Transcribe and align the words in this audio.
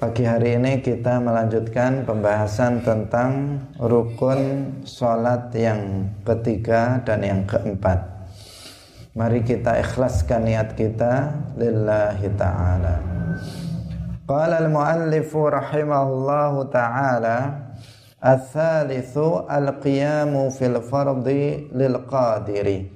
Pagi 0.00 0.24
hari 0.24 0.56
ini 0.56 0.80
kita 0.80 1.20
melanjutkan 1.20 2.08
pembahasan 2.08 2.80
tentang 2.80 3.60
rukun 3.76 4.72
sholat 4.88 5.52
yang 5.52 6.08
ketiga 6.24 7.04
dan 7.04 7.20
yang 7.20 7.44
keempat. 7.44 8.08
Mari 9.12 9.44
kita 9.44 9.76
ikhlaskan 9.84 10.48
niat 10.48 10.72
kita 10.72 11.36
lillahi 11.52 12.32
ta'ala. 12.32 12.96
Qala 14.24 14.64
al-muallifu 14.64 15.52
rahimahullahu 15.52 16.72
ta'ala 16.72 17.60
Al-thalithu 18.24 19.44
al-qiyamu 19.52 20.48
fil 20.48 20.80
fardi 20.80 21.68
lil 21.76 22.08
qadiri 22.08 22.88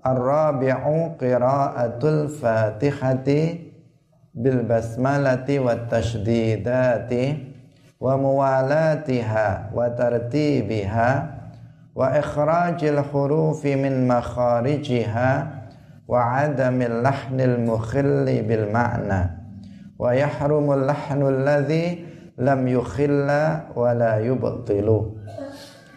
Ar-rabi'u 0.00 1.20
qira'atul 1.20 2.32
fatihati 2.32 3.67
bil 4.38 4.62
basmalati 4.62 5.58
wat 5.58 5.90
tasydidati 5.90 7.34
wa 7.98 8.14
muwalatiha 8.14 9.74
wa 9.74 9.90
tartibiha 9.90 11.10
wa 11.98 12.14
ikhrajil 12.14 13.02
hurufi 13.10 13.74
min 13.74 14.06
makharijiha 14.06 15.30
wa 16.06 16.38
adamil 16.38 17.02
lahnil 17.02 17.58
mukhilli 17.58 18.46
bil 18.46 18.70
ma'na 18.70 19.42
wa 19.98 20.14
yahrumul 20.14 20.86
lahnu 20.86 21.34
alladhi 21.34 22.06
lam 22.38 22.62
yukhilla 22.70 23.74
wa 23.74 23.90
la 23.90 24.22
yubtilu 24.22 25.18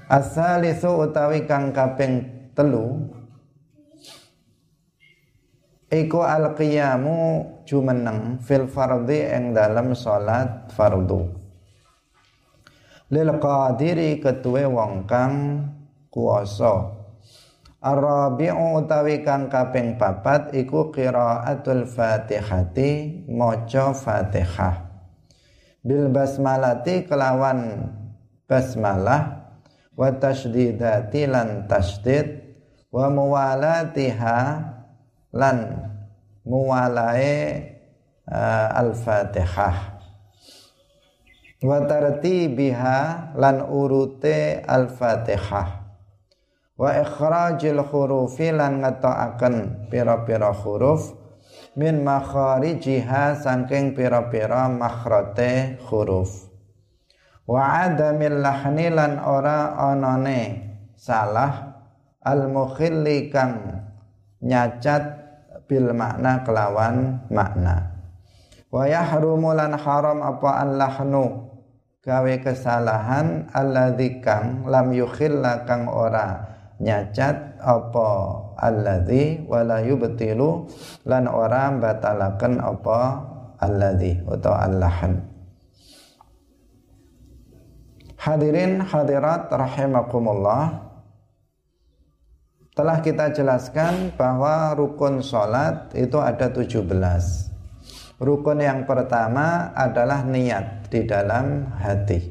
asalisu 0.10 1.05
utawi 1.05 1.46
kang 1.46 1.70
kaping 1.70 2.49
telu 2.58 3.05
iku 5.94 6.26
al 6.26 6.58
qiyamu 6.58 7.60
jumeneng 7.71 8.43
fil 8.43 8.67
fardhi 8.67 9.31
ing 9.31 9.55
dalam 9.55 9.95
salat 9.95 10.67
fardu 10.75 11.23
lil 13.07 13.31
qadiri 13.39 14.20
ketuwe 14.20 14.68
wong 14.68 15.07
kang 15.07 15.63
kuwasa 16.12 16.99
Arabi'u 17.81 18.77
utawi 18.77 19.26
kang 19.26 19.49
kaping 19.49 19.98
papat 19.98 20.54
iku 20.54 20.93
qiraatul 20.93 21.90
Fatihati 21.90 23.26
maca 23.26 23.90
Fatihah. 23.98 24.85
Bil 25.81 26.13
basmalati 26.13 27.09
kelawan 27.09 27.90
basmalah 28.46 29.49
wa 29.98 30.13
tasydidati 30.13 31.26
lan 31.26 31.65
tasdid 31.65 32.53
wa 32.93 33.09
muwalatiha 33.09 34.37
lan 35.34 35.57
muwalae 36.45 37.37
uh, 38.27 38.70
al-Fatihah. 38.73 40.01
Wa 41.61 41.77
tartibiha 41.85 43.34
lan 43.37 43.70
urute 43.70 44.65
al-Fatihah. 44.65 45.69
Wa 46.73 46.97
ikhrajil 46.97 47.85
hurufi 47.85 48.49
lan 48.49 48.81
ngetokaken 48.81 49.85
pira-pira 49.93 50.49
huruf. 50.49 51.13
Min 51.77 52.01
makharijiha 52.01 53.37
saking 53.37 53.93
pira-pira 53.93 54.65
makhrote 54.65 55.77
huruf. 55.85 56.49
Wa 57.45 57.85
adamil 57.85 58.41
lahni 58.41 58.89
lan 58.89 59.21
ora 59.21 59.77
onone 59.93 60.73
salah. 60.97 61.77
Al 62.25 62.49
mukhilli 62.49 63.29
kang 63.29 63.85
nyacat 64.41 65.21
bil 65.72 65.96
makna 65.96 66.44
kelawan 66.44 67.24
makna. 67.31 67.96
Wa 68.68 68.91
yahrumu 68.91 69.56
lan 69.56 69.80
haram 69.80 70.19
apa 70.19 70.68
lahnu? 70.68 71.47
Gawe 72.03 72.34
kesalahan 72.44 73.47
alladzi 73.56 74.19
kang 74.19 74.68
lam 74.68 74.92
yukhilla 74.92 75.64
kang 75.64 75.88
ora 75.88 76.52
nyacat 76.81 77.62
apa 77.62 78.10
alladzi 78.58 79.46
wala 79.46 79.86
yubtilu 79.86 80.66
lan 81.06 81.30
ora 81.30 81.70
batalaken 81.78 82.58
apa 82.58 83.00
alladzi 83.62 84.18
atau 84.26 84.50
allahan 84.50 85.22
Hadirin 88.18 88.81
hadirat 88.81 89.50
rahimakumullah 89.50 90.91
telah 92.72 93.04
kita 93.04 93.36
jelaskan 93.36 94.16
bahwa 94.16 94.76
rukun 94.76 95.20
sholat 95.20 95.92
itu 95.96 96.18
ada 96.20 96.52
17 96.52 97.52
Rukun 98.22 98.62
yang 98.62 98.86
pertama 98.86 99.74
adalah 99.74 100.22
niat 100.22 100.94
di 100.94 101.10
dalam 101.10 101.74
hati. 101.74 102.22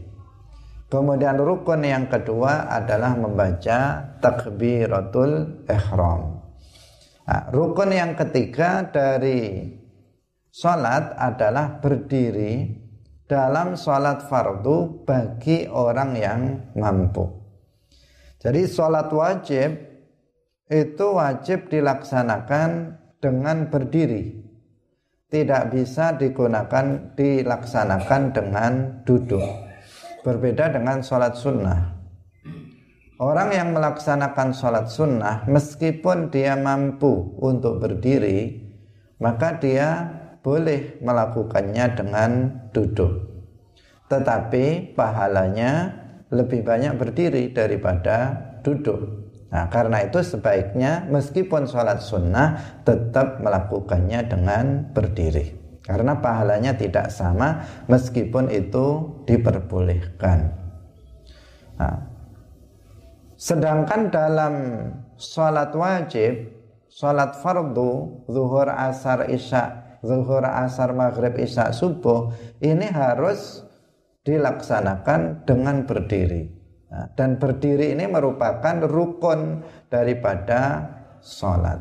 Kemudian 0.87 1.35
rukun 1.35 1.83
yang 1.83 2.07
kedua 2.07 2.71
adalah 2.71 3.19
membaca 3.19 3.99
takbiratul 4.23 5.67
ihram. 5.67 6.39
Nah, 7.27 7.43
Rukun 7.51 7.91
yang 7.91 8.15
ketiga 8.15 8.87
dari 8.87 9.67
sholat 10.55 11.19
adalah 11.19 11.83
berdiri 11.83 12.71
dalam 13.27 13.75
sholat 13.75 14.31
fardu 14.31 15.03
bagi 15.03 15.67
orang 15.67 16.11
yang 16.15 16.71
mampu. 16.79 17.27
Jadi 18.39 18.63
sholat 18.71 19.11
wajib 19.11 19.90
itu 20.71 21.19
wajib 21.19 21.67
dilaksanakan 21.67 22.95
dengan 23.19 23.67
berdiri. 23.69 24.39
Tidak 25.31 25.71
bisa 25.75 26.15
digunakan 26.15 27.15
dilaksanakan 27.19 28.23
dengan 28.31 28.73
duduk. 29.03 29.43
Berbeda 30.23 30.71
dengan 30.71 31.03
sholat 31.03 31.35
sunnah. 31.35 31.99
Orang 33.21 33.53
yang 33.53 33.75
melaksanakan 33.77 34.55
sholat 34.57 34.87
sunnah 34.89 35.45
meskipun 35.45 36.33
dia 36.33 36.57
mampu 36.57 37.37
untuk 37.37 37.83
berdiri, 37.83 38.65
maka 39.21 39.61
dia 39.61 40.09
boleh 40.41 40.99
melakukannya 41.05 41.87
dengan 41.95 42.31
duduk. 42.73 43.29
Tetapi 44.09 44.97
pahalanya 44.99 45.95
lebih 46.33 46.65
banyak 46.65 46.97
berdiri 46.97 47.53
daripada 47.55 48.35
duduk. 48.65 49.30
Nah, 49.51 49.67
karena 49.67 50.07
itu 50.07 50.23
sebaiknya 50.23 51.11
meskipun 51.11 51.67
sholat 51.67 51.99
sunnah 51.99 52.81
tetap 52.87 53.43
melakukannya 53.43 54.31
dengan 54.31 54.95
berdiri. 54.95 55.59
Karena 55.83 56.23
pahalanya 56.23 56.79
tidak 56.79 57.11
sama 57.11 57.67
meskipun 57.91 58.47
itu 58.47 59.11
diperbolehkan. 59.27 60.55
Nah, 61.83 61.99
sedangkan 63.35 64.15
dalam 64.15 64.55
sholat 65.19 65.75
wajib, 65.75 66.47
sholat 66.87 67.35
fardu, 67.43 68.23
zuhur 68.31 68.71
asar 68.71 69.27
isya, 69.35 69.99
zuhur 70.07 70.47
asar 70.47 70.95
maghrib 70.95 71.35
isya 71.43 71.75
subuh, 71.75 72.31
ini 72.63 72.87
harus 72.87 73.67
dilaksanakan 74.23 75.43
dengan 75.43 75.91
berdiri. 75.91 76.60
Nah, 76.91 77.07
dan 77.15 77.39
berdiri 77.39 77.95
ini 77.95 78.11
merupakan 78.11 78.83
rukun 78.83 79.63
daripada 79.87 80.91
sholat. 81.23 81.79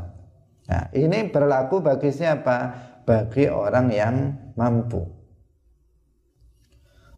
Nah, 0.70 0.86
ini 0.94 1.26
berlaku 1.34 1.82
bagi 1.82 2.14
siapa? 2.14 2.58
Bagi 3.10 3.50
orang 3.50 3.90
yang 3.90 4.16
mampu. 4.54 5.02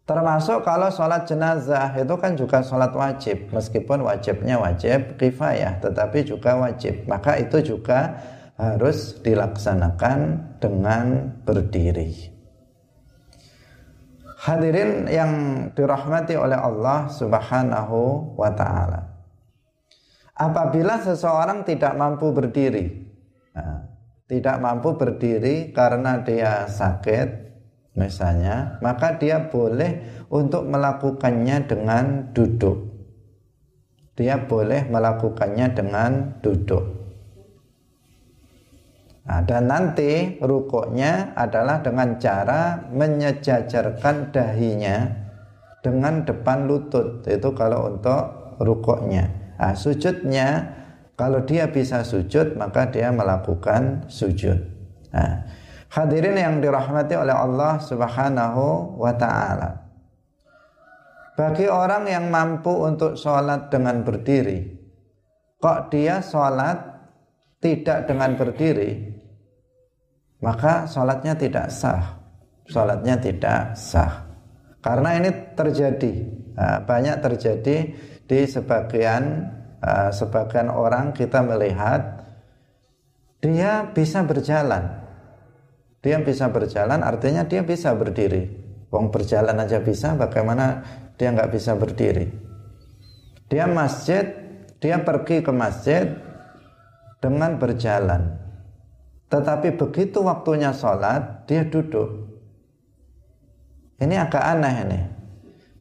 Termasuk 0.08 0.64
kalau 0.64 0.88
sholat 0.88 1.28
jenazah 1.28 1.92
itu 1.94 2.16
kan 2.16 2.32
juga 2.32 2.64
sholat 2.64 2.96
wajib. 2.96 3.52
Meskipun 3.52 4.08
wajibnya 4.08 4.56
wajib 4.56 5.20
kifayah 5.20 5.78
tetapi 5.84 6.24
juga 6.24 6.56
wajib. 6.56 7.04
Maka 7.04 7.36
itu 7.38 7.76
juga 7.76 8.16
harus 8.56 9.20
dilaksanakan 9.20 10.18
dengan 10.64 11.36
berdiri. 11.44 12.31
Hadirin 14.42 15.06
yang 15.06 15.32
dirahmati 15.70 16.34
oleh 16.34 16.58
Allah 16.58 17.06
Subhanahu 17.06 18.34
wa 18.34 18.50
taala. 18.50 19.06
Apabila 20.34 20.98
seseorang 20.98 21.62
tidak 21.62 21.94
mampu 21.94 22.34
berdiri, 22.34 22.90
nah, 23.54 23.86
tidak 24.26 24.58
mampu 24.58 24.98
berdiri 24.98 25.70
karena 25.70 26.26
dia 26.26 26.66
sakit 26.66 27.28
misalnya, 27.94 28.82
maka 28.82 29.14
dia 29.14 29.46
boleh 29.46 30.26
untuk 30.26 30.66
melakukannya 30.66 31.62
dengan 31.62 32.34
duduk. 32.34 32.82
Dia 34.18 34.42
boleh 34.42 34.90
melakukannya 34.90 35.66
dengan 35.70 36.42
duduk. 36.42 37.01
Nah, 39.22 39.40
dan 39.46 39.70
nanti 39.70 40.42
rukuknya 40.42 41.30
adalah 41.38 41.78
dengan 41.78 42.18
cara 42.18 42.90
menyejajarkan 42.90 44.34
dahinya 44.34 45.10
dengan 45.82 46.26
depan 46.26 46.66
lutut. 46.66 47.22
Itu 47.30 47.54
kalau 47.54 47.94
untuk 47.94 48.56
rukuknya. 48.58 49.56
Nah, 49.62 49.78
sujudnya 49.78 50.74
kalau 51.14 51.46
dia 51.46 51.70
bisa 51.70 52.02
sujud 52.02 52.58
maka 52.58 52.90
dia 52.90 53.14
melakukan 53.14 54.10
sujud. 54.10 54.58
Nah, 55.14 55.46
Hadirin 55.92 56.40
yang 56.40 56.56
dirahmati 56.64 57.12
oleh 57.20 57.36
Allah 57.36 57.76
Subhanahu 57.76 58.96
wa 58.96 59.12
taala. 59.12 59.92
Bagi 61.36 61.68
orang 61.68 62.08
yang 62.08 62.32
mampu 62.32 62.72
untuk 62.72 63.12
sholat 63.20 63.68
dengan 63.68 64.00
berdiri, 64.00 64.72
kok 65.60 65.92
dia 65.92 66.24
sholat 66.24 66.80
tidak 67.60 68.08
dengan 68.08 68.40
berdiri, 68.40 69.11
maka 70.42 70.90
sholatnya 70.90 71.38
tidak 71.38 71.70
sah. 71.70 72.18
Sholatnya 72.66 73.16
tidak 73.22 73.78
sah. 73.78 74.26
Karena 74.82 75.14
ini 75.14 75.30
terjadi, 75.54 76.12
banyak 76.82 77.16
terjadi 77.22 77.76
di 78.26 78.40
sebagian 78.50 79.46
sebagian 80.10 80.70
orang 80.70 81.14
kita 81.14 81.42
melihat 81.42 82.26
dia 83.38 83.86
bisa 83.94 84.26
berjalan. 84.26 85.02
Dia 86.02 86.18
bisa 86.18 86.50
berjalan 86.50 87.06
artinya 87.06 87.46
dia 87.46 87.62
bisa 87.62 87.94
berdiri. 87.94 88.50
Wong 88.90 89.14
berjalan 89.14 89.54
aja 89.56 89.78
bisa, 89.78 90.18
bagaimana 90.18 90.82
dia 91.14 91.30
nggak 91.30 91.54
bisa 91.54 91.78
berdiri. 91.78 92.28
Dia 93.46 93.70
masjid, 93.70 94.26
dia 94.82 94.98
pergi 95.00 95.46
ke 95.46 95.52
masjid 95.54 96.10
dengan 97.22 97.56
berjalan. 97.56 98.36
Tetapi 99.32 99.80
begitu 99.80 100.20
waktunya 100.20 100.76
sholat, 100.76 101.48
dia 101.48 101.64
duduk. 101.64 102.28
Ini 103.96 104.28
agak 104.28 104.44
aneh 104.44 104.76
ini. 104.84 105.00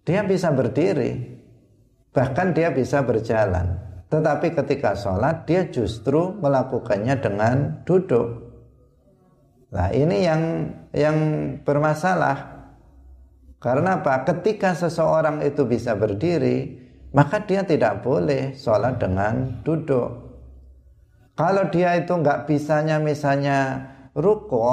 Dia 0.08 0.24
bisa 0.24 0.56
berdiri, 0.56 1.20
bahkan 2.16 2.56
dia 2.56 2.72
bisa 2.72 3.04
berjalan. 3.04 3.76
Tetapi 4.08 4.56
ketika 4.56 4.96
sholat, 4.96 5.44
dia 5.44 5.68
justru 5.68 6.32
melakukannya 6.40 7.20
dengan 7.20 7.84
duduk. 7.84 8.56
Nah 9.76 9.92
ini 9.92 10.24
yang 10.24 10.44
yang 10.96 11.18
bermasalah 11.64 12.62
karena 13.60 14.00
apa? 14.00 14.26
Ketika 14.26 14.74
seseorang 14.74 15.44
itu 15.44 15.68
bisa 15.68 15.94
berdiri, 15.94 16.82
maka 17.14 17.44
dia 17.44 17.68
tidak 17.68 18.00
boleh 18.00 18.56
sholat 18.56 18.98
dengan 18.98 19.62
duduk. 19.62 20.31
Kalau 21.36 21.72
dia 21.72 21.98
itu 21.98 22.12
nggak 22.12 22.46
bisanya 22.46 23.00
misalnya 23.00 23.88
ruko, 24.14 24.70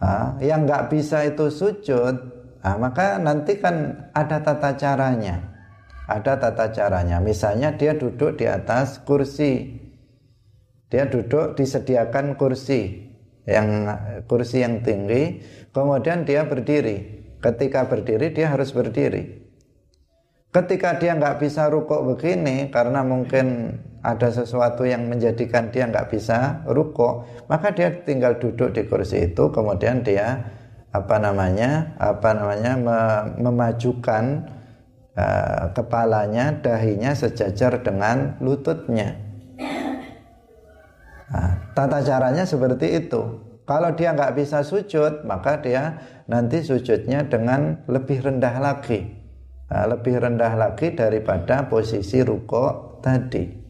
ah, 0.00 0.36
yang 0.40 0.64
nggak 0.64 0.90
bisa 0.90 1.28
itu 1.28 1.52
sujud, 1.52 2.14
ah, 2.64 2.76
maka 2.80 3.20
nanti 3.20 3.60
kan 3.60 4.08
ada 4.16 4.40
tata 4.40 4.74
caranya. 4.74 5.52
Ada 6.04 6.36
tata 6.36 6.68
caranya. 6.68 7.16
Misalnya 7.20 7.80
dia 7.80 7.96
duduk 7.96 8.36
di 8.36 8.44
atas 8.44 9.00
kursi, 9.08 9.80
dia 10.92 11.08
duduk 11.08 11.56
disediakan 11.56 12.36
kursi 12.36 13.08
yang 13.48 13.88
kursi 14.28 14.64
yang 14.64 14.84
tinggi 14.84 15.40
Kemudian 15.74 16.22
dia 16.22 16.46
berdiri. 16.46 17.26
Ketika 17.42 17.90
berdiri 17.90 18.30
dia 18.30 18.54
harus 18.54 18.70
berdiri. 18.70 19.42
Ketika 20.54 20.96
dia 21.02 21.18
nggak 21.18 21.42
bisa 21.42 21.66
rukuk 21.66 22.14
begini 22.14 22.70
karena 22.70 23.02
mungkin 23.02 23.74
ada 24.04 24.28
sesuatu 24.28 24.84
yang 24.84 25.08
menjadikan 25.08 25.72
dia 25.72 25.88
nggak 25.88 26.12
bisa 26.12 26.60
rukuk, 26.68 27.24
maka 27.48 27.72
dia 27.72 27.88
tinggal 28.04 28.36
duduk 28.36 28.76
di 28.76 28.84
kursi 28.84 29.32
itu. 29.32 29.48
Kemudian 29.48 30.04
dia 30.04 30.44
apa 30.92 31.16
namanya 31.16 31.96
apa 31.96 32.36
namanya 32.36 32.76
memajukan 33.40 34.44
uh, 35.16 35.72
kepalanya, 35.72 36.52
dahinya 36.60 37.16
sejajar 37.16 37.80
dengan 37.80 38.36
lututnya. 38.44 39.16
Nah, 41.32 41.72
tata 41.72 42.04
caranya 42.04 42.44
seperti 42.44 43.00
itu. 43.00 43.40
Kalau 43.64 43.96
dia 43.96 44.12
nggak 44.12 44.36
bisa 44.36 44.60
sujud, 44.60 45.24
maka 45.24 45.64
dia 45.64 45.96
nanti 46.28 46.60
sujudnya 46.60 47.24
dengan 47.24 47.80
lebih 47.88 48.20
rendah 48.20 48.60
lagi, 48.60 49.08
nah, 49.72 49.88
lebih 49.88 50.20
rendah 50.20 50.52
lagi 50.52 50.92
daripada 50.92 51.64
posisi 51.72 52.20
ruko 52.20 53.00
tadi. 53.00 53.63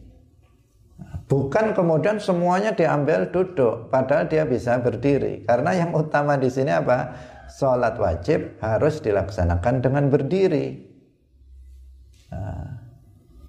Bukan 1.25 1.73
kemudian 1.73 2.21
semuanya 2.21 2.77
diambil 2.77 3.33
duduk, 3.33 3.89
padahal 3.89 4.29
dia 4.29 4.45
bisa 4.45 4.77
berdiri. 4.77 5.41
Karena 5.41 5.73
yang 5.73 5.91
utama 5.97 6.37
di 6.37 6.53
sini 6.53 6.69
apa? 6.69 7.17
Sholat 7.49 7.97
wajib 7.97 8.61
harus 8.61 9.01
dilaksanakan 9.01 9.81
dengan 9.81 10.13
berdiri. 10.13 10.85
Nah, 12.29 12.77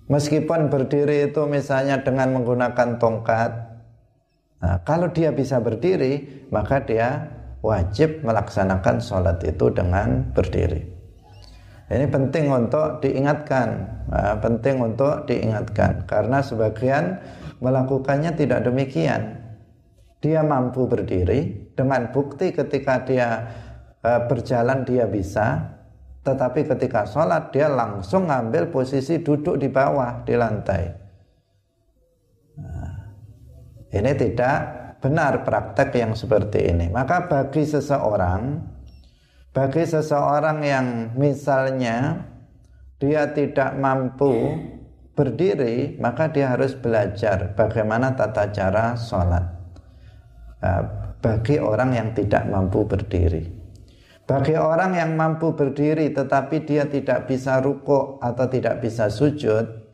meskipun 0.08 0.72
berdiri 0.72 1.28
itu 1.28 1.44
misalnya 1.44 2.00
dengan 2.00 2.32
menggunakan 2.32 2.96
tongkat, 2.96 3.76
Nah, 4.56 4.80
kalau 4.88 5.12
dia 5.12 5.30
bisa 5.36 5.60
berdiri, 5.60 6.48
maka 6.48 6.80
dia 6.80 7.28
wajib 7.60 8.24
melaksanakan 8.24 9.04
sholat 9.04 9.38
itu 9.44 9.68
dengan 9.68 10.32
berdiri. 10.32 10.80
Ini 11.86 12.10
penting 12.10 12.50
untuk 12.50 12.98
diingatkan, 12.98 13.68
nah, 14.10 14.34
penting 14.42 14.82
untuk 14.82 15.22
diingatkan 15.30 16.02
karena 16.08 16.42
sebagian 16.42 17.22
melakukannya 17.60 18.36
tidak 18.36 18.64
demikian. 18.66 19.42
Dia 20.20 20.40
mampu 20.42 20.88
berdiri 20.88 21.70
dengan 21.76 22.10
bukti 22.10 22.50
ketika 22.50 23.04
dia 23.04 23.28
uh, 24.00 24.26
berjalan 24.26 24.82
dia 24.82 25.04
bisa, 25.06 25.76
tetapi 26.24 26.66
ketika 26.66 27.06
sholat 27.06 27.52
dia 27.54 27.68
langsung 27.70 28.26
ngambil 28.26 28.72
posisi 28.72 29.22
duduk 29.22 29.60
di 29.60 29.68
bawah 29.70 30.24
di 30.26 30.34
lantai. 30.34 30.84
Ini 33.96 34.12
tidak 34.18 34.58
benar 34.98 35.46
praktek 35.46 35.94
yang 35.94 36.12
seperti 36.18 36.68
ini. 36.68 36.90
Maka 36.90 37.30
bagi 37.30 37.62
seseorang, 37.62 38.58
bagi 39.54 39.84
seseorang 39.86 40.58
yang 40.66 40.86
misalnya 41.14 42.26
dia 42.98 43.30
tidak 43.30 43.76
mampu 43.78 44.58
berdiri, 45.16 45.96
maka 45.96 46.28
dia 46.28 46.52
harus 46.52 46.76
belajar 46.76 47.56
bagaimana 47.56 48.12
tata 48.12 48.52
cara 48.52 48.92
sholat. 48.94 49.44
Nah, 50.60 50.80
bagi 51.18 51.56
orang 51.56 51.96
yang 51.96 52.08
tidak 52.12 52.44
mampu 52.46 52.84
berdiri. 52.84 53.42
Bagi 54.26 54.58
orang 54.58 54.98
yang 54.98 55.16
mampu 55.16 55.56
berdiri 55.56 56.12
tetapi 56.12 56.68
dia 56.68 56.84
tidak 56.90 57.30
bisa 57.30 57.62
ruko 57.62 58.20
atau 58.20 58.44
tidak 58.50 58.84
bisa 58.84 59.08
sujud, 59.08 59.86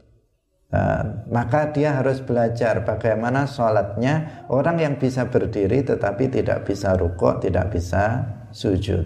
Uh, 0.73 1.29
maka 1.29 1.69
dia 1.69 2.01
harus 2.01 2.25
belajar 2.25 2.81
bagaimana 2.81 3.45
sholatnya 3.45 4.49
orang 4.49 4.81
yang 4.81 4.95
bisa 4.97 5.29
berdiri 5.29 5.85
tetapi 5.85 6.33
tidak 6.33 6.65
bisa 6.65 6.97
rukuk, 6.97 7.45
tidak 7.45 7.69
bisa 7.77 8.25
sujud. 8.57 9.05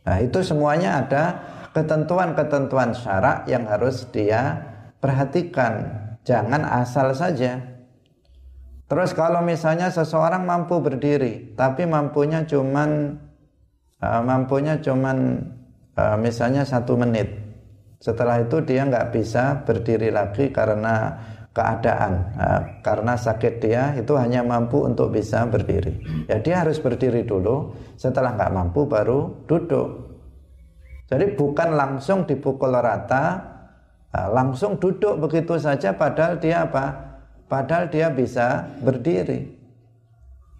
Nah 0.00 0.16
itu 0.24 0.40
semuanya 0.40 1.04
ada 1.04 1.24
ketentuan-ketentuan 1.76 2.96
syarak 2.96 3.44
yang 3.52 3.68
harus 3.68 4.08
dia 4.16 4.73
perhatikan. 5.04 6.00
Jangan 6.24 6.64
asal 6.64 7.12
saja. 7.12 7.60
Terus 8.88 9.12
kalau 9.12 9.44
misalnya 9.44 9.92
seseorang 9.92 10.48
mampu 10.48 10.80
berdiri, 10.80 11.52
tapi 11.52 11.84
mampunya 11.84 12.48
cuman 12.48 13.20
uh, 14.00 14.22
mampunya 14.24 14.80
cuman 14.80 15.44
uh, 16.00 16.16
misalnya 16.16 16.64
satu 16.64 16.96
menit, 16.96 17.28
setelah 18.00 18.40
itu 18.40 18.64
dia 18.64 18.88
nggak 18.88 19.12
bisa 19.12 19.60
berdiri 19.68 20.08
lagi 20.08 20.48
karena 20.48 21.12
keadaan, 21.54 22.12
nah, 22.34 22.60
karena 22.82 23.14
sakit 23.14 23.54
dia 23.62 23.94
itu 23.96 24.12
hanya 24.16 24.40
mampu 24.44 24.84
untuk 24.84 25.12
bisa 25.12 25.44
berdiri. 25.48 26.26
Ya 26.28 26.40
dia 26.40 26.64
harus 26.64 26.80
berdiri 26.80 27.24
dulu, 27.24 27.72
setelah 28.00 28.36
nggak 28.36 28.52
mampu 28.52 28.88
baru 28.88 29.44
duduk. 29.44 30.16
Jadi 31.08 31.36
bukan 31.36 31.76
langsung 31.76 32.24
dipukul 32.24 32.72
rata, 32.74 33.53
nah, 34.14 34.30
langsung 34.30 34.78
duduk 34.78 35.18
begitu 35.18 35.58
saja 35.58 35.90
padahal 35.90 36.38
dia 36.38 36.62
apa? 36.62 37.18
Padahal 37.50 37.90
dia 37.90 38.06
bisa 38.14 38.62
berdiri. 38.78 39.42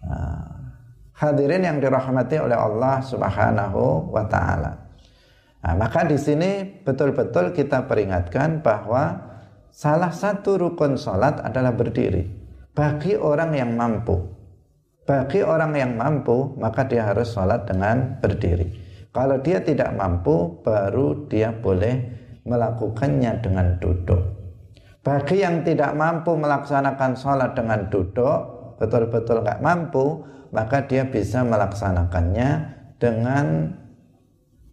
Nah, 0.02 0.74
hadirin 1.14 1.62
yang 1.62 1.78
dirahmati 1.78 2.42
oleh 2.42 2.58
Allah 2.58 2.98
Subhanahu 3.00 4.10
wa 4.10 4.26
taala. 4.26 4.84
Nah, 5.64 5.74
maka 5.78 6.04
di 6.04 6.18
sini 6.18 6.82
betul-betul 6.82 7.54
kita 7.54 7.86
peringatkan 7.88 8.60
bahwa 8.60 9.16
salah 9.72 10.12
satu 10.12 10.60
rukun 10.60 10.98
sholat 10.98 11.40
adalah 11.40 11.72
berdiri 11.72 12.26
bagi 12.74 13.16
orang 13.16 13.54
yang 13.54 13.72
mampu. 13.72 14.34
Bagi 15.04 15.44
orang 15.44 15.72
yang 15.76 16.00
mampu, 16.00 16.56
maka 16.56 16.84
dia 16.88 17.04
harus 17.08 17.32
sholat 17.32 17.68
dengan 17.68 18.18
berdiri. 18.18 18.72
Kalau 19.12 19.36
dia 19.38 19.60
tidak 19.60 19.92
mampu, 19.94 20.58
baru 20.64 21.28
dia 21.28 21.52
boleh 21.52 22.23
melakukannya 22.44 23.40
dengan 23.40 23.76
duduk. 23.80 24.20
Bagi 25.04 25.44
yang 25.44 25.64
tidak 25.64 25.92
mampu 25.96 26.32
melaksanakan 26.32 27.12
sholat 27.12 27.52
dengan 27.52 27.92
duduk, 27.92 28.38
betul-betul 28.80 29.44
nggak 29.44 29.60
mampu, 29.60 30.24
maka 30.52 30.88
dia 30.88 31.04
bisa 31.04 31.44
melaksanakannya 31.44 32.48
dengan 32.96 33.74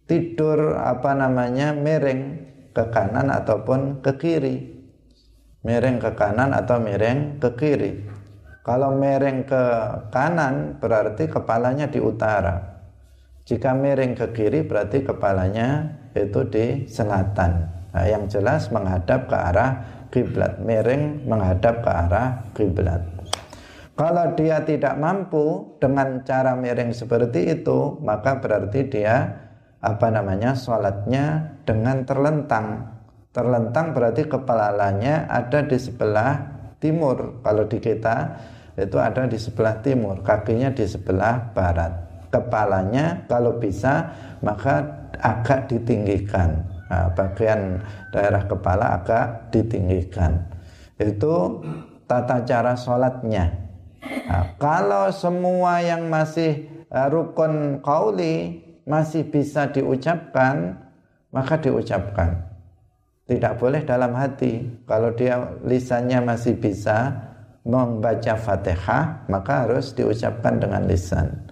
tidur 0.08 0.78
apa 0.78 1.12
namanya 1.12 1.76
miring 1.76 2.48
ke 2.72 2.84
kanan 2.88 3.28
ataupun 3.28 4.00
ke 4.00 4.12
kiri 4.16 4.56
miring 5.62 6.02
ke 6.02 6.10
kanan 6.18 6.50
atau 6.52 6.82
miring 6.82 7.38
ke 7.38 7.50
kiri 7.54 7.92
Kalau 8.62 8.94
miring 8.94 9.42
ke 9.42 9.64
kanan 10.14 10.78
berarti 10.78 11.26
kepalanya 11.26 11.90
di 11.90 11.98
utara. 11.98 12.78
Jika 13.42 13.74
miring 13.74 14.14
ke 14.14 14.30
kiri 14.30 14.62
berarti 14.62 15.02
kepalanya 15.02 15.98
itu 16.12 16.40
di 16.48 16.84
selatan. 16.88 17.52
Nah, 17.92 18.06
yang 18.08 18.24
jelas 18.28 18.72
menghadap 18.72 19.28
ke 19.28 19.36
arah 19.36 19.70
kiblat, 20.08 20.60
miring 20.60 21.24
menghadap 21.28 21.84
ke 21.84 21.90
arah 21.90 22.28
kiblat. 22.56 23.02
Kalau 23.92 24.32
dia 24.32 24.64
tidak 24.64 24.96
mampu 24.96 25.76
dengan 25.76 26.24
cara 26.24 26.56
miring 26.56 26.96
seperti 26.96 27.52
itu, 27.60 28.00
maka 28.00 28.40
berarti 28.40 28.88
dia 28.88 29.16
apa 29.84 30.08
namanya? 30.08 30.56
sholatnya 30.56 31.58
dengan 31.68 32.08
terlentang. 32.08 32.88
Terlentang 33.32 33.96
berarti 33.96 34.28
kepalanya 34.28 35.28
ada 35.28 35.64
di 35.64 35.76
sebelah 35.76 36.40
timur. 36.80 37.40
Kalau 37.44 37.64
di 37.68 37.78
kita 37.80 38.16
itu 38.76 38.96
ada 38.96 39.28
di 39.28 39.36
sebelah 39.36 39.84
timur, 39.84 40.24
kakinya 40.24 40.72
di 40.72 40.84
sebelah 40.88 41.52
barat 41.52 42.11
kepalanya 42.32 43.28
kalau 43.28 43.60
bisa 43.60 44.08
maka 44.40 44.80
agak 45.20 45.68
ditinggikan. 45.68 46.64
Nah, 46.88 47.08
bagian 47.12 47.80
daerah 48.10 48.42
kepala 48.48 49.00
agak 49.00 49.52
ditinggikan. 49.52 50.40
Itu 50.96 51.62
tata 52.08 52.42
cara 52.44 52.72
sholatnya. 52.74 53.52
Nah, 54.02 54.44
kalau 54.56 55.12
semua 55.12 55.78
yang 55.84 56.08
masih 56.08 56.66
uh, 56.90 57.06
rukun 57.12 57.84
kauli 57.84 58.64
masih 58.88 59.28
bisa 59.28 59.70
diucapkan 59.70 60.80
maka 61.30 61.60
diucapkan. 61.60 62.50
Tidak 63.22 63.54
boleh 63.56 63.86
dalam 63.86 64.12
hati. 64.12 64.66
Kalau 64.84 65.14
dia 65.14 65.38
lisannya 65.64 66.20
masih 66.20 66.58
bisa 66.58 67.14
membaca 67.62 68.34
fatihah 68.34 69.22
maka 69.30 69.64
harus 69.64 69.94
diucapkan 69.94 70.58
dengan 70.58 70.82
lisan 70.90 71.51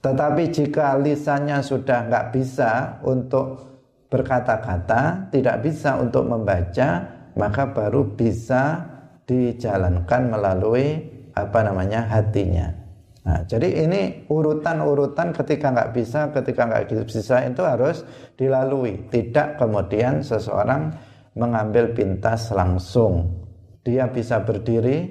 tetapi 0.00 0.48
jika 0.48 0.96
lisannya 0.96 1.60
sudah 1.60 2.08
nggak 2.08 2.26
bisa 2.32 3.00
untuk 3.04 3.68
berkata-kata, 4.08 5.28
tidak 5.28 5.60
bisa 5.60 6.00
untuk 6.00 6.24
membaca, 6.24 7.04
maka 7.36 7.68
baru 7.68 8.08
bisa 8.16 8.88
dijalankan 9.28 10.32
melalui 10.32 10.98
apa 11.36 11.60
namanya 11.62 12.08
hatinya. 12.10 12.80
Nah, 13.20 13.44
jadi 13.44 13.84
ini 13.86 14.26
urutan-urutan 14.26 15.36
ketika 15.36 15.68
nggak 15.70 15.92
bisa, 15.92 16.32
ketika 16.32 16.64
nggak 16.64 16.84
bisa 17.04 17.44
itu 17.44 17.62
harus 17.62 18.02
dilalui. 18.40 19.06
Tidak 19.12 19.60
kemudian 19.60 20.24
seseorang 20.24 20.90
mengambil 21.36 21.92
pintas 21.92 22.48
langsung. 22.50 23.44
Dia 23.84 24.08
bisa 24.08 24.40
berdiri, 24.40 25.06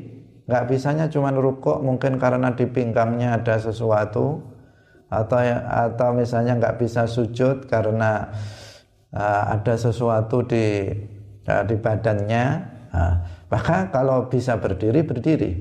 nggak 0.50 0.65
bisanya 0.65 1.05
cuma 1.08 1.29
rukuk 1.29 1.79
mungkin 1.86 2.17
karena 2.17 2.51
di 2.58 2.65
pinggangnya 2.65 3.39
ada 3.39 3.55
sesuatu, 3.62 4.41
atau 5.09 5.41
atau 5.65 6.09
misalnya 6.13 6.55
nggak 6.61 6.77
bisa 6.77 7.09
sujud 7.09 7.65
karena 7.65 8.29
uh, 9.13 9.43
ada 9.57 9.73
sesuatu 9.75 10.45
di 10.45 10.85
uh, 11.49 11.63
di 11.65 11.75
badannya. 11.75 12.45
Uh, 12.89 13.15
maka 13.49 13.89
kalau 13.89 14.29
bisa 14.29 14.57
berdiri 14.61 15.01
berdiri. 15.01 15.51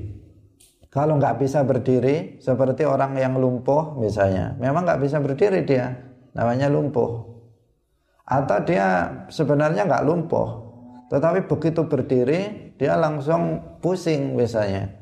Kalau 0.89 1.21
nggak 1.21 1.37
bisa 1.37 1.61
berdiri 1.61 2.41
seperti 2.41 2.81
orang 2.81 3.13
yang 3.13 3.37
lumpuh 3.37 3.93
misalnya 4.01 4.57
memang 4.57 4.89
nggak 4.89 5.01
bisa 5.05 5.21
berdiri 5.21 5.61
dia 5.65 5.93
namanya 6.33 6.69
lumpuh. 6.69 7.29
Atau 8.29 8.61
dia 8.65 9.09
sebenarnya 9.29 9.89
nggak 9.89 10.05
lumpuh 10.05 10.69
tetapi 11.09 11.49
begitu 11.49 11.89
berdiri 11.89 12.41
dia 12.77 12.93
langsung 12.93 13.57
pusing 13.81 14.37
misalnya 14.37 14.93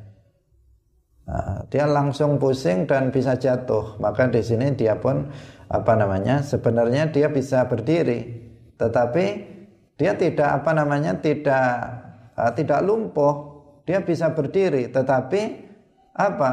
Nah, 1.27 1.67
dia 1.67 1.84
langsung 1.84 2.39
pusing 2.39 2.88
dan 2.88 3.12
bisa 3.12 3.36
jatuh. 3.36 4.00
Maka 4.00 4.31
di 4.31 4.39
sini 4.39 4.72
dia 4.79 4.96
pun 4.96 5.27
apa 5.67 5.93
namanya? 6.00 6.39
Sebenarnya 6.39 7.12
dia 7.12 7.27
bisa 7.27 7.67
berdiri, 7.67 8.48
tetapi 8.79 9.25
dia 10.00 10.15
tidak 10.15 10.63
apa 10.63 10.72
namanya? 10.72 11.19
tidak 11.19 11.67
uh, 12.39 12.51
tidak 12.55 12.79
lumpuh. 12.88 13.60
Dia 13.84 14.03
bisa 14.03 14.31
berdiri, 14.36 14.91
tetapi 14.91 15.41
apa? 16.15 16.51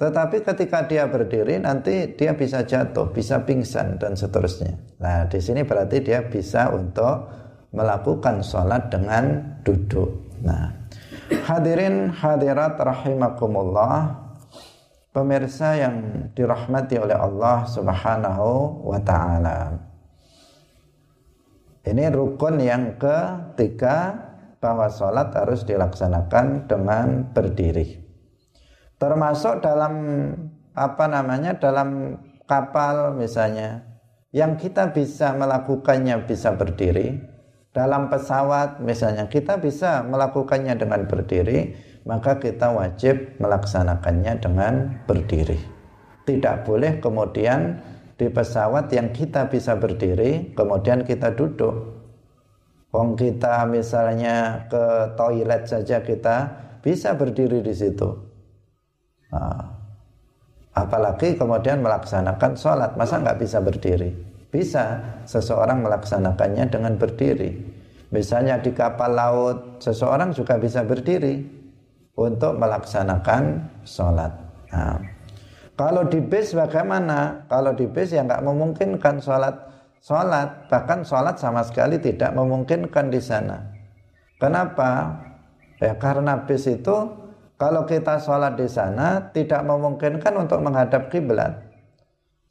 Tetapi 0.00 0.36
ketika 0.40 0.88
dia 0.88 1.04
berdiri 1.04 1.60
nanti 1.60 2.16
dia 2.16 2.32
bisa 2.32 2.64
jatuh, 2.64 3.12
bisa 3.12 3.44
pingsan 3.44 4.00
dan 4.00 4.16
seterusnya. 4.16 4.72
Nah, 5.00 5.28
di 5.28 5.36
sini 5.40 5.62
berarti 5.62 6.00
dia 6.00 6.24
bisa 6.26 6.72
untuk 6.72 7.28
melakukan 7.76 8.40
sholat 8.44 8.88
dengan 8.88 9.56
duduk. 9.62 10.10
Nah, 10.42 10.81
Hadirin 11.40 12.12
hadirat 12.12 12.76
rahimakumullah. 12.76 14.20
Pemirsa 15.12 15.76
yang 15.76 16.28
dirahmati 16.32 16.96
oleh 16.96 17.16
Allah 17.16 17.68
subhanahu 17.68 18.80
wa 18.80 18.96
ta'ala. 19.00 19.76
Ini 21.84 22.08
rukun 22.12 22.56
yang 22.60 22.96
ketiga 22.96 24.28
Bahwa 24.62 24.86
sholat 24.86 25.34
harus 25.34 25.66
dilaksanakan 25.66 26.70
dengan 26.70 27.34
berdiri. 27.34 27.98
Termasuk 28.94 29.58
dalam 29.58 29.94
apa 30.70 31.10
namanya 31.10 31.58
dalam 31.58 32.14
kapal 32.46 33.10
misalnya 33.18 33.82
yang 34.30 34.54
kita 34.54 34.94
bisa 34.94 35.34
melakukannya 35.34 36.24
bisa 36.30 36.54
berdiri 36.54 37.31
dalam 37.72 38.12
pesawat 38.12 38.84
misalnya 38.84 39.32
kita 39.32 39.56
bisa 39.56 40.04
melakukannya 40.04 40.76
dengan 40.76 41.08
berdiri 41.08 41.72
maka 42.04 42.36
kita 42.36 42.68
wajib 42.76 43.40
melaksanakannya 43.40 44.32
dengan 44.44 45.00
berdiri. 45.08 45.56
Tidak 46.28 46.68
boleh 46.68 47.00
kemudian 47.00 47.80
di 48.20 48.28
pesawat 48.28 48.92
yang 48.92 49.10
kita 49.10 49.48
bisa 49.48 49.80
berdiri 49.80 50.52
kemudian 50.52 51.02
kita 51.08 51.32
duduk. 51.32 52.04
Wong 52.92 53.16
kita 53.16 53.64
misalnya 53.64 54.68
ke 54.68 55.16
toilet 55.16 55.64
saja 55.64 56.04
kita 56.04 56.36
bisa 56.84 57.16
berdiri 57.16 57.64
di 57.64 57.72
situ. 57.72 58.20
Nah, 59.32 59.64
apalagi 60.76 61.40
kemudian 61.40 61.80
melaksanakan 61.80 62.52
sholat 62.52 62.92
masa 63.00 63.16
nggak 63.16 63.40
bisa 63.40 63.64
berdiri 63.64 64.31
bisa 64.52 65.00
seseorang 65.24 65.80
melaksanakannya 65.80 66.68
dengan 66.68 67.00
berdiri. 67.00 67.56
Misalnya 68.12 68.60
di 68.60 68.76
kapal 68.76 69.16
laut, 69.16 69.80
seseorang 69.80 70.36
juga 70.36 70.60
bisa 70.60 70.84
berdiri 70.84 71.40
untuk 72.12 72.60
melaksanakan 72.60 73.72
sholat. 73.88 74.36
Nah, 74.68 75.00
kalau 75.72 76.04
di 76.04 76.20
bis 76.20 76.52
bagaimana? 76.52 77.48
Kalau 77.48 77.72
di 77.72 77.88
bis 77.88 78.12
ya 78.12 78.20
nggak 78.20 78.44
memungkinkan 78.44 79.24
sholat, 79.24 79.56
sholat 80.04 80.68
bahkan 80.68 81.00
sholat 81.00 81.40
sama 81.40 81.64
sekali 81.64 81.96
tidak 81.96 82.36
memungkinkan 82.36 83.08
di 83.08 83.20
sana. 83.24 83.64
Kenapa? 84.36 85.16
Ya 85.80 85.96
karena 85.96 86.44
bis 86.44 86.68
itu 86.68 87.08
kalau 87.56 87.88
kita 87.88 88.20
sholat 88.20 88.60
di 88.60 88.68
sana 88.68 89.32
tidak 89.32 89.64
memungkinkan 89.64 90.36
untuk 90.36 90.60
menghadap 90.60 91.08
kiblat. 91.08 91.71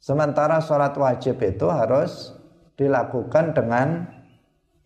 Sementara 0.02 0.58
sholat 0.58 0.98
wajib 0.98 1.38
itu 1.46 1.70
harus 1.70 2.34
dilakukan 2.74 3.54
dengan 3.54 4.10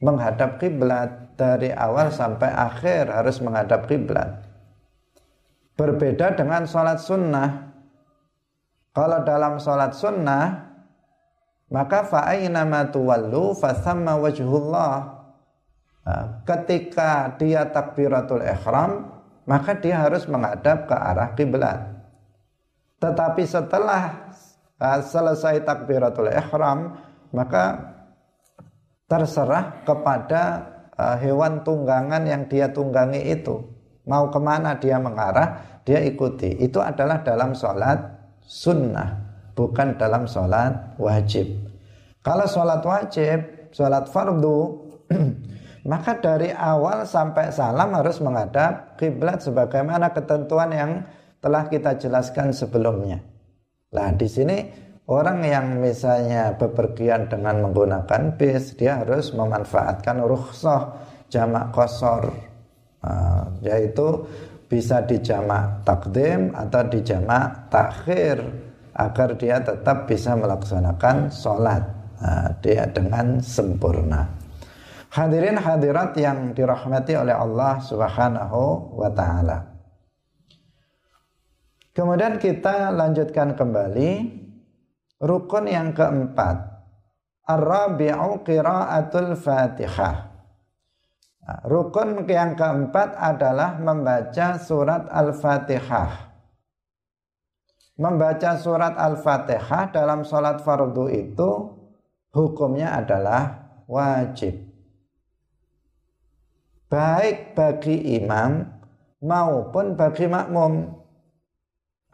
menghadap 0.04 0.60
kiblat 0.60 1.32
dari 1.40 1.72
awal 1.72 2.12
sampai 2.12 2.52
akhir 2.52 3.08
harus 3.08 3.40
menghadap 3.40 3.88
kiblat. 3.88 4.44
Berbeda 5.72 6.36
dengan 6.36 6.68
sholat 6.68 7.00
sunnah. 7.00 7.72
Kalau 8.92 9.24
dalam 9.24 9.56
sholat 9.56 9.96
sunnah 9.96 10.68
maka 11.72 12.04
fa'aina 12.04 12.68
ma 12.68 12.84
tuwallu 12.84 13.56
wajhullah. 13.56 14.92
Nah, 16.06 16.24
ketika 16.44 17.32
dia 17.40 17.64
takbiratul 17.72 18.44
ihram 18.44 19.16
maka 19.48 19.80
dia 19.80 19.96
harus 19.96 20.28
menghadap 20.28 20.84
ke 20.84 20.92
arah 20.92 21.32
kiblat. 21.32 22.04
Tetapi 23.00 23.42
setelah 23.48 24.25
selesai 24.80 25.64
takbiratul 25.64 26.28
ihram 26.28 27.00
maka 27.32 27.96
terserah 29.08 29.86
kepada 29.86 30.42
uh, 30.96 31.16
hewan 31.16 31.64
tunggangan 31.64 32.26
yang 32.28 32.44
dia 32.50 32.68
tunggangi 32.68 33.22
itu. 33.32 33.62
Mau 34.06 34.30
ke 34.30 34.38
mana 34.38 34.78
dia 34.78 35.00
mengarah 35.02 35.80
dia 35.82 35.98
ikuti. 36.04 36.54
Itu 36.62 36.78
adalah 36.78 37.24
dalam 37.26 37.56
sholat 37.56 37.98
sunnah 38.44 39.16
bukan 39.56 39.98
dalam 39.98 40.28
sholat 40.28 40.94
wajib. 41.00 41.50
Kalau 42.22 42.46
sholat 42.46 42.82
wajib 42.82 43.70
sholat 43.74 44.08
fardu 44.10 44.86
maka 45.90 46.18
dari 46.18 46.50
awal 46.50 47.06
sampai 47.06 47.54
salam 47.54 47.94
harus 47.94 48.18
menghadap 48.18 48.98
kiblat 48.98 49.38
sebagaimana 49.38 50.10
ketentuan 50.10 50.70
yang 50.74 50.90
telah 51.38 51.68
kita 51.70 51.94
jelaskan 51.94 52.50
sebelumnya 52.50 53.22
Nah, 53.96 54.12
di 54.12 54.28
sini 54.28 54.60
orang 55.08 55.40
yang 55.40 55.80
misalnya 55.80 56.52
bepergian 56.52 57.32
dengan 57.32 57.64
menggunakan 57.64 58.36
bis, 58.36 58.76
dia 58.76 59.00
harus 59.00 59.32
memanfaatkan 59.32 60.20
rukhsah 60.20 61.00
jamak 61.32 61.72
kosor, 61.72 62.28
uh, 63.00 63.48
yaitu 63.64 64.28
bisa 64.68 65.00
dijamak 65.08 65.80
takdim 65.88 66.52
atau 66.52 66.84
dijamak 66.92 67.72
takhir 67.72 68.44
agar 68.92 69.28
dia 69.40 69.56
tetap 69.64 70.04
bisa 70.04 70.36
melaksanakan 70.36 71.32
sholat 71.32 71.82
nah, 72.20 72.52
dia 72.60 72.84
dengan 72.92 73.40
sempurna. 73.40 74.28
Hadirin 75.08 75.56
hadirat 75.56 76.12
yang 76.20 76.52
dirahmati 76.52 77.16
oleh 77.16 77.32
Allah 77.32 77.80
Subhanahu 77.80 78.92
wa 79.00 79.08
taala. 79.16 79.75
Kemudian 81.96 82.36
kita 82.36 82.92
lanjutkan 82.92 83.56
kembali 83.56 84.10
rukun 85.16 85.64
yang 85.64 85.96
keempat. 85.96 86.76
Ar-rabi'u 87.48 88.44
qiraatul 88.44 89.32
Fatihah. 89.32 90.16
Nah, 91.46 91.62
rukun 91.64 92.26
yang 92.28 92.52
keempat 92.58 93.16
adalah 93.16 93.80
membaca 93.80 94.60
surat 94.60 95.08
Al-Fatihah. 95.08 96.36
Membaca 97.96 98.60
surat 98.60 98.92
Al-Fatihah 98.98 99.88
dalam 99.88 100.26
sholat 100.26 100.60
fardu 100.60 101.06
itu 101.08 101.50
hukumnya 102.34 102.98
adalah 102.98 103.72
wajib. 103.88 104.58
Baik 106.92 107.56
bagi 107.56 108.20
imam 108.20 108.68
maupun 109.24 109.96
bagi 109.96 110.28
makmum. 110.28 111.05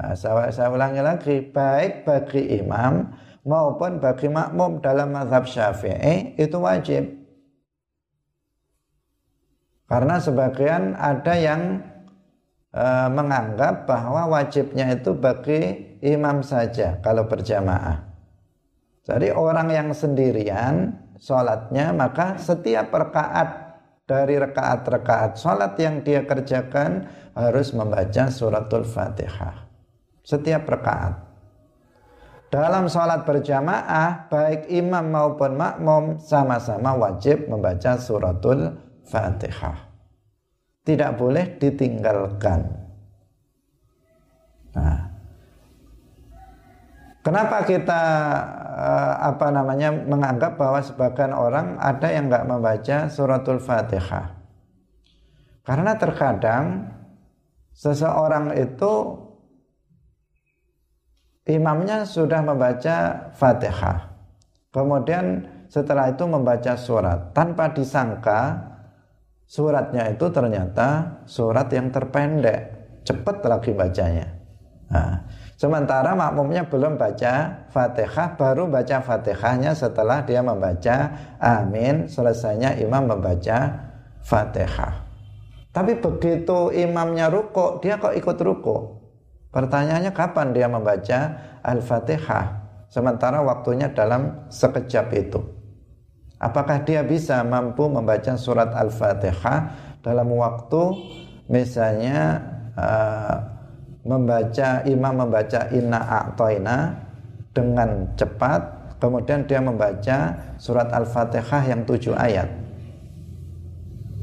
Nah, 0.03 0.19
saya, 0.19 0.51
saya 0.51 0.67
ulangi 0.75 0.99
lagi, 0.99 1.47
baik 1.47 2.03
bagi 2.03 2.59
imam 2.59 3.07
maupun 3.47 4.03
bagi 4.03 4.27
makmum 4.27 4.83
dalam 4.83 5.15
mazhab 5.15 5.47
syafi'i 5.47 6.35
itu 6.35 6.59
wajib. 6.59 7.07
Karena 9.87 10.19
sebagian 10.19 10.99
ada 10.99 11.39
yang 11.39 11.87
e, 12.75 12.85
menganggap 13.15 13.87
bahwa 13.87 14.27
wajibnya 14.27 14.91
itu 14.91 15.15
bagi 15.15 15.95
imam 16.03 16.43
saja 16.43 16.99
kalau 16.99 17.31
berjamaah. 17.31 18.03
Jadi 19.07 19.31
orang 19.31 19.71
yang 19.71 19.89
sendirian 19.95 20.99
sholatnya 21.23 21.95
maka 21.95 22.43
setiap 22.43 22.91
rekaat 22.91 23.79
dari 24.03 24.35
rekaat-rekaat 24.35 25.39
sholat 25.39 25.79
yang 25.79 26.03
dia 26.03 26.27
kerjakan 26.27 27.07
harus 27.39 27.71
membaca 27.71 28.27
suratul 28.35 28.83
fatihah. 28.83 29.72
Setiap 30.23 30.67
rekaat. 30.71 31.33
Dalam 32.53 32.85
sholat 32.85 33.25
berjamaah 33.25 34.29
baik 34.29 34.69
imam 34.69 35.09
maupun 35.09 35.57
makmum 35.57 36.21
sama-sama 36.21 36.93
wajib 36.93 37.49
membaca 37.49 37.97
suratul 37.97 38.77
Fatihah. 39.09 39.89
Tidak 40.85 41.11
boleh 41.17 41.57
ditinggalkan. 41.57 42.61
Nah, 44.77 45.01
kenapa 47.25 47.65
kita 47.65 48.03
uh, 48.69 49.15
apa 49.33 49.49
namanya 49.49 49.89
menganggap 49.89 50.61
bahwa 50.61 50.85
sebagian 50.85 51.33
orang 51.33 51.81
ada 51.81 52.13
yang 52.13 52.29
nggak 52.29 52.53
membaca 52.53 53.09
suratul 53.09 53.65
Fatihah? 53.65 54.37
Karena 55.65 55.97
terkadang 55.97 56.85
seseorang 57.73 58.53
itu 58.61 58.93
imamnya 61.47 62.07
sudah 62.07 62.41
membaca 62.45 63.29
Fatihah. 63.35 64.13
Kemudian 64.73 65.47
setelah 65.69 66.13
itu 66.13 66.25
membaca 66.25 66.77
surat 66.79 67.33
tanpa 67.37 67.73
disangka 67.73 68.73
suratnya 69.45 70.09
itu 70.09 70.33
ternyata 70.33 71.21
surat 71.29 71.69
yang 71.69 71.93
terpendek, 71.93 72.61
cepat 73.05 73.45
lagi 73.45 73.77
bacanya. 73.77 74.33
Nah, 74.93 75.25
sementara 75.57 76.17
makmumnya 76.17 76.69
belum 76.69 76.97
baca 76.97 77.69
Fatihah, 77.69 78.37
baru 78.37 78.69
baca 78.69 79.01
Fatihahnya 79.05 79.77
setelah 79.77 80.25
dia 80.25 80.41
membaca 80.41 80.97
amin, 81.37 82.09
selesainya 82.09 82.81
imam 82.81 83.09
membaca 83.09 83.93
Fatihah. 84.25 85.05
Tapi 85.73 85.97
begitu 86.01 86.69
imamnya 86.73 87.33
ruko, 87.33 87.81
dia 87.81 87.97
kok 87.97 88.13
ikut 88.13 88.37
ruko? 88.45 89.02
Pertanyaannya 89.53 90.17
kapan 90.17 90.57
dia 90.57 90.67
membaca 90.67 91.19
Al-Fatihah? 91.61 92.65
Sementara 92.89 93.45
waktunya 93.45 93.93
dalam 93.93 94.49
sekejap 94.49 95.07
itu. 95.13 95.41
Apakah 96.41 96.83
dia 96.83 97.05
bisa 97.05 97.45
mampu 97.45 97.87
membaca 97.87 98.35
surat 98.35 98.73
Al-Fatihah 98.73 99.61
dalam 100.03 100.33
waktu 100.35 100.83
misalnya 101.47 102.43
uh, 102.75 103.37
membaca 104.03 104.83
imam 104.83 105.15
membaca 105.15 105.71
inna 105.71 106.01
a'toina 106.03 106.99
dengan 107.55 108.11
cepat 108.19 108.83
kemudian 108.99 109.47
dia 109.47 109.63
membaca 109.63 110.35
surat 110.59 110.91
Al-Fatihah 110.91 111.63
yang 111.71 111.87
tujuh 111.87 112.15
ayat. 112.15 112.51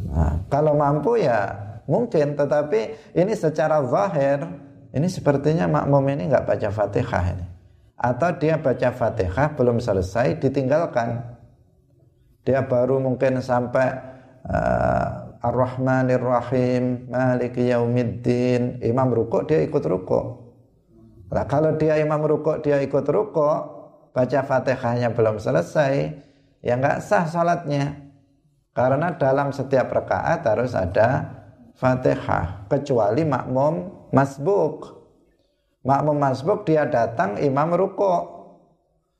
Nah, 0.09 0.41
kalau 0.51 0.75
mampu 0.75 1.21
ya 1.21 1.53
mungkin 1.87 2.35
tetapi 2.35 3.13
ini 3.15 3.33
secara 3.37 3.79
zahir 3.87 4.68
ini 4.95 5.07
sepertinya 5.07 5.69
makmum 5.69 6.05
ini 6.13 6.29
nggak 6.29 6.45
baca 6.45 6.69
Fatihah 6.73 7.25
ini. 7.35 7.45
Atau 7.99 8.31
dia 8.39 8.57
baca 8.57 8.89
Fatihah 8.95 9.53
belum 9.53 9.77
selesai 9.83 10.39
ditinggalkan 10.39 11.39
dia 12.49 12.65
baru 12.65 12.97
mungkin 12.97 13.43
sampai 13.43 13.87
uh, 14.47 15.37
Ar-Rahmanir 15.39 16.17
Rahim, 16.17 17.05
Maliki 17.07 17.69
Yaumiddin, 17.69 18.81
imam 18.83 19.13
rukuk 19.13 19.45
dia 19.45 19.61
ikut 19.63 19.85
rukuk. 19.85 20.49
Nah, 21.29 21.45
kalau 21.45 21.77
dia 21.77 22.01
imam 22.01 22.19
rukuk 22.25 22.65
dia 22.65 22.81
ikut 22.81 23.05
rukuk, 23.05 23.59
baca 24.11 24.39
Fatihahnya 24.41 25.13
belum 25.13 25.37
selesai, 25.37 25.93
ya 26.65 26.73
nggak 26.73 27.05
sah 27.05 27.29
salatnya. 27.29 28.09
Karena 28.73 29.13
dalam 29.13 29.51
setiap 29.53 29.91
rakaat 29.93 30.41
harus 30.47 30.73
ada 30.73 31.37
Fatihah, 31.77 32.65
kecuali 32.65 33.23
makmum 33.29 33.98
masbuk. 34.11 34.99
Makmum 35.85 36.19
masbuk 36.19 36.67
dia 36.67 36.83
datang 36.85 37.39
imam 37.39 37.71
rukuk 37.71 38.39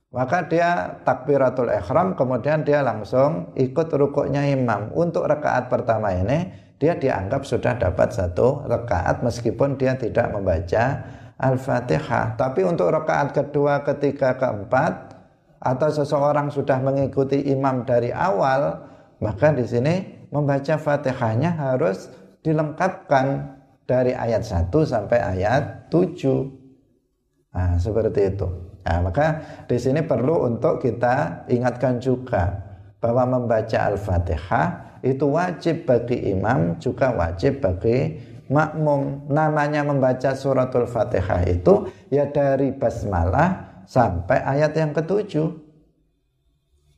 maka 0.10 0.42
dia 0.50 0.98
takbiratul 1.06 1.70
ihram 1.70 2.18
kemudian 2.18 2.66
dia 2.66 2.82
langsung 2.82 3.54
ikut 3.54 3.94
rukuknya 3.94 4.42
imam. 4.50 4.90
Untuk 4.98 5.30
rekaat 5.30 5.70
pertama 5.70 6.10
ini 6.10 6.50
dia 6.82 6.98
dianggap 6.98 7.46
sudah 7.46 7.78
dapat 7.78 8.10
satu 8.10 8.66
rekaat 8.66 9.22
meskipun 9.22 9.78
dia 9.78 9.94
tidak 10.02 10.34
membaca 10.34 11.06
al-fatihah. 11.38 12.34
Tapi 12.42 12.66
untuk 12.66 12.90
rekaat 12.90 13.38
kedua 13.38 13.86
ketiga 13.86 14.34
keempat 14.34 15.14
atau 15.62 15.90
seseorang 15.94 16.50
sudah 16.50 16.82
mengikuti 16.82 17.46
imam 17.54 17.86
dari 17.86 18.10
awal 18.10 18.82
maka 19.22 19.54
di 19.54 19.68
sini 19.68 20.26
membaca 20.34 20.80
fatihahnya 20.80 21.54
harus 21.54 22.10
dilengkapkan 22.42 23.59
dari 23.90 24.14
ayat 24.14 24.46
1 24.46 24.70
sampai 24.70 25.18
ayat 25.18 25.90
7 25.90 27.50
nah 27.50 27.74
seperti 27.82 28.30
itu 28.30 28.70
Nah, 28.90 29.06
maka 29.06 29.28
di 29.68 29.78
sini 29.78 30.02
perlu 30.02 30.50
untuk 30.50 30.80
kita 30.80 31.46
ingatkan 31.52 32.00
juga 32.00 32.58
bahwa 32.98 33.38
membaca 33.40 33.78
Al-Fatihah 33.86 35.00
itu 35.06 35.30
wajib 35.30 35.88
bagi 35.88 36.32
imam 36.34 36.80
juga 36.82 37.14
wajib 37.14 37.62
bagi 37.62 38.18
makmum. 38.50 39.30
Namanya 39.30 39.86
membaca 39.86 40.34
suratul 40.34 40.88
Fatihah 40.88 41.46
itu 41.46 41.92
ya 42.10 42.28
dari 42.34 42.74
basmalah 42.74 43.84
sampai 43.86 44.42
ayat 44.42 44.74
yang 44.74 44.92
ketujuh. 44.96 45.48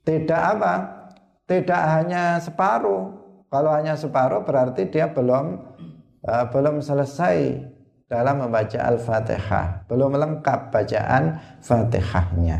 Tidak 0.07 0.41
apa? 0.57 0.73
Tidak 1.45 1.81
hanya 1.97 2.39
separuh. 2.39 3.19
Kalau 3.51 3.71
hanya 3.75 3.99
separuh 3.99 4.47
berarti 4.47 4.87
dia 4.87 5.11
belum 5.11 5.70
uh, 6.25 6.45
belum 6.49 6.81
selesai 6.81 7.57
dalam 8.11 8.43
membaca 8.43 8.79
Al-Fatihah. 8.81 9.87
Belum 9.87 10.11
lengkap 10.17 10.73
bacaan 10.73 11.39
Fatihahnya. 11.63 12.57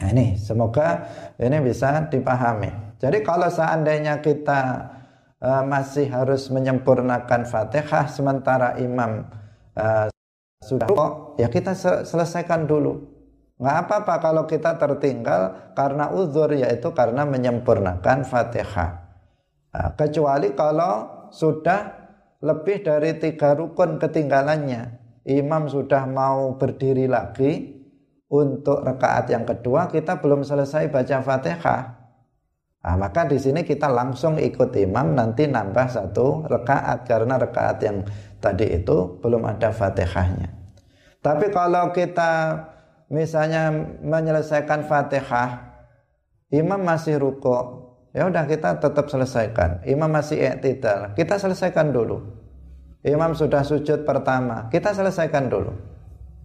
Nah 0.00 0.08
ini 0.10 0.34
semoga 0.40 1.06
ini 1.36 1.60
bisa 1.60 2.08
dipahami. 2.08 2.96
Jadi 2.96 3.18
kalau 3.20 3.52
seandainya 3.52 4.24
kita 4.24 4.60
uh, 5.42 5.62
masih 5.66 6.08
harus 6.08 6.48
menyempurnakan 6.48 7.44
Fatihah 7.44 8.08
sementara 8.08 8.80
imam 8.80 9.28
uh, 9.76 10.08
sudah 10.62 10.86
kok, 10.86 11.12
ya 11.42 11.50
kita 11.50 11.74
selesaikan 12.06 12.70
dulu. 12.70 13.10
Nggak 13.58 13.76
apa-apa 13.86 14.14
kalau 14.22 14.42
kita 14.46 14.78
tertinggal 14.78 15.74
karena 15.74 16.10
uzur 16.10 16.50
yaitu 16.54 16.90
karena 16.94 17.26
menyempurnakan 17.26 18.26
Fatihah. 18.26 18.90
Nah, 19.74 19.90
kecuali 19.98 20.54
kalau 20.54 21.21
sudah 21.32 21.80
lebih 22.44 22.84
dari 22.84 23.16
tiga 23.16 23.56
rukun 23.56 23.96
ketinggalannya. 23.96 25.00
Imam 25.24 25.70
sudah 25.70 26.04
mau 26.04 26.58
berdiri 26.58 27.06
lagi 27.06 27.78
untuk 28.28 28.82
rekaat 28.82 29.30
yang 29.30 29.46
kedua 29.46 29.86
kita 29.86 30.18
belum 30.18 30.42
selesai 30.42 30.90
baca 30.90 31.18
Fatihah. 31.22 32.02
Nah, 32.82 32.98
maka 32.98 33.22
di 33.30 33.38
sini 33.38 33.62
kita 33.62 33.86
langsung 33.86 34.42
ikut 34.42 34.74
imam 34.74 35.14
nanti 35.14 35.46
nambah 35.46 35.86
satu 35.86 36.50
rekaat 36.50 37.06
karena 37.06 37.38
rekaat 37.38 37.78
yang 37.86 38.02
tadi 38.42 38.74
itu 38.74 39.22
belum 39.22 39.46
ada 39.46 39.70
fatihahnya. 39.70 40.50
Tapi 41.22 41.54
kalau 41.54 41.94
kita 41.94 42.58
misalnya 43.06 43.70
menyelesaikan 44.02 44.90
fatihah, 44.90 45.78
imam 46.50 46.82
masih 46.82 47.22
ruko, 47.22 47.81
ya 48.12 48.28
udah 48.28 48.44
kita 48.44 48.78
tetap 48.78 49.08
selesaikan. 49.08 49.84
Imam 49.88 50.08
masih 50.12 50.38
i'tidal, 50.40 51.16
kita 51.16 51.40
selesaikan 51.40 51.90
dulu. 51.90 52.20
Imam 53.02 53.34
sudah 53.34 53.66
sujud 53.66 54.06
pertama, 54.06 54.70
kita 54.70 54.94
selesaikan 54.94 55.50
dulu. 55.50 55.74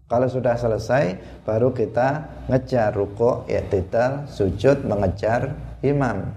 Kalau 0.08 0.26
sudah 0.32 0.56
selesai, 0.56 1.20
baru 1.44 1.76
kita 1.76 2.26
ngejar 2.48 2.96
ruko, 2.96 3.44
i'tidal, 3.46 4.26
sujud, 4.26 4.88
mengejar 4.88 5.54
imam. 5.84 6.32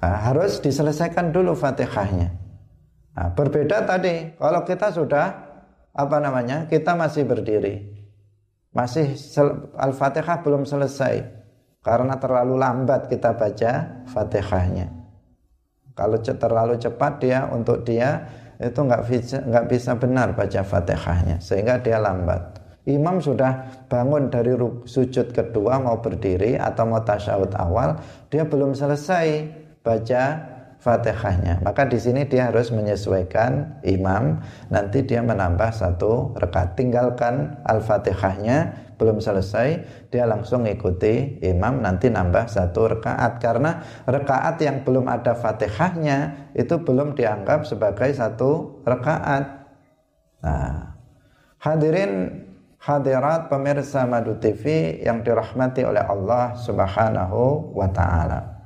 Nah, 0.00 0.16
harus 0.24 0.58
diselesaikan 0.64 1.30
dulu 1.36 1.52
Fatihahnya. 1.52 2.32
Nah, 3.12 3.28
berbeda 3.36 3.84
tadi, 3.84 4.34
kalau 4.40 4.64
kita 4.64 4.88
sudah 4.88 5.26
apa 5.92 6.16
namanya? 6.22 6.64
Kita 6.64 6.96
masih 6.96 7.28
berdiri. 7.28 7.98
Masih 8.72 9.18
Al-Fatihah 9.74 10.40
belum 10.40 10.64
selesai 10.64 11.37
karena 11.82 12.18
terlalu 12.18 12.58
lambat 12.58 13.06
kita 13.10 13.34
baca 13.34 14.02
Fatihahnya. 14.10 14.90
Kalau 15.94 16.18
terlalu 16.22 16.78
cepat 16.78 17.12
dia 17.18 17.50
untuk 17.50 17.82
dia 17.82 18.26
itu 18.58 18.78
nggak 18.78 19.02
bisa 19.06 19.38
bisa 19.66 19.94
benar 19.98 20.34
baca 20.34 20.62
Fatihahnya 20.62 21.42
sehingga 21.42 21.78
dia 21.82 21.98
lambat 21.98 22.58
imam 22.88 23.20
sudah 23.20 23.84
bangun 23.86 24.32
dari 24.32 24.56
sujud 24.88 25.36
kedua 25.36 25.76
mau 25.76 26.00
berdiri 26.00 26.56
atau 26.56 26.88
mau 26.88 27.04
tasyahud 27.04 27.52
awal, 27.60 28.00
dia 28.32 28.48
belum 28.48 28.72
selesai 28.72 29.52
baca 29.84 30.22
Fatihahnya. 30.80 31.60
Maka 31.60 31.84
di 31.84 32.00
sini 32.00 32.24
dia 32.24 32.48
harus 32.48 32.72
menyesuaikan 32.72 33.82
imam, 33.84 34.40
nanti 34.72 35.04
dia 35.04 35.20
menambah 35.20 35.74
satu 35.74 36.32
rekat. 36.38 36.78
Tinggalkan 36.78 37.60
Al-Fatihahnya 37.66 38.87
belum 38.98 39.22
selesai, 39.22 39.68
dia 40.10 40.26
langsung 40.26 40.66
ikuti 40.66 41.38
imam 41.40 41.80
nanti 41.80 42.10
nambah 42.10 42.50
satu 42.50 42.98
rekaat 42.98 43.38
karena 43.38 43.80
rekaat 44.04 44.58
yang 44.58 44.82
belum 44.82 45.06
ada 45.06 45.38
Fatihahnya 45.38 46.50
itu 46.58 46.82
belum 46.82 47.14
dianggap 47.14 47.64
sebagai 47.64 48.10
satu 48.12 48.82
rekaat. 48.82 49.44
Nah, 50.42 50.98
hadirin 51.62 52.44
hadirat 52.82 53.46
pemirsa 53.50 54.06
Madu 54.06 54.38
TV 54.38 54.98
yang 55.02 55.22
dirahmati 55.22 55.82
oleh 55.86 56.02
Allah 56.02 56.54
Subhanahu 56.58 57.74
wa 57.74 57.88
taala. 57.90 58.58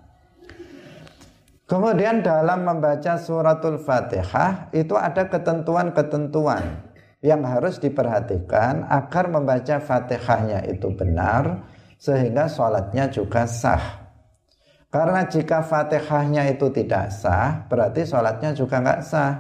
Kemudian 1.64 2.20
dalam 2.20 2.68
membaca 2.68 3.16
suratul 3.16 3.80
Fatihah 3.80 4.68
itu 4.76 4.92
ada 4.92 5.24
ketentuan-ketentuan 5.24 6.91
yang 7.22 7.46
harus 7.46 7.78
diperhatikan 7.78 8.90
agar 8.90 9.30
membaca 9.30 9.78
Fatihahnya 9.78 10.66
itu 10.66 10.90
benar 10.90 11.62
sehingga 11.96 12.50
sholatnya 12.50 13.06
juga 13.14 13.46
sah. 13.46 14.02
Karena 14.90 15.24
jika 15.24 15.62
Fatihahnya 15.64 16.50
itu 16.50 16.68
tidak 16.74 17.14
sah, 17.14 17.64
berarti 17.70 18.04
sholatnya 18.04 18.52
juga 18.52 18.82
nggak 18.82 19.00
sah. 19.00 19.32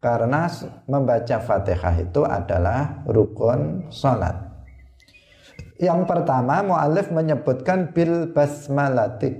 Karena 0.00 0.48
membaca 0.88 1.36
Fatihah 1.36 1.94
itu 2.00 2.24
adalah 2.24 3.04
rukun 3.04 3.92
salat. 3.92 4.32
Yang 5.76 6.08
pertama 6.08 6.64
mu'alif 6.64 7.12
menyebutkan 7.12 7.92
bil 7.92 8.32
basmalati. 8.32 9.36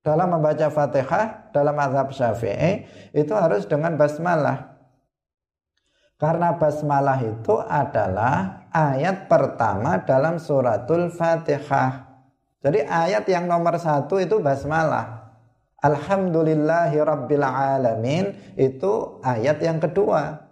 Dalam 0.00 0.32
membaca 0.32 0.72
Fatihah 0.72 1.52
dalam 1.52 1.76
azhab 1.76 2.16
Syafi'i 2.16 2.88
itu 3.12 3.32
harus 3.36 3.68
dengan 3.68 4.00
basmalah. 4.00 4.71
Karena 6.22 6.54
basmalah 6.54 7.18
itu 7.18 7.58
adalah 7.58 8.62
ayat 8.70 9.26
pertama 9.26 9.98
dalam 10.06 10.38
suratul 10.38 11.10
Fatihah. 11.10 12.06
Jadi 12.62 12.86
ayat 12.86 13.26
yang 13.26 13.50
nomor 13.50 13.74
satu 13.74 14.22
itu 14.22 14.38
basmalah. 14.38 15.34
Alhamdulillahi 15.82 16.94
Rabbil 16.94 17.42
Alamin 17.42 18.54
itu 18.54 19.18
ayat 19.26 19.58
yang 19.66 19.82
kedua. 19.82 20.46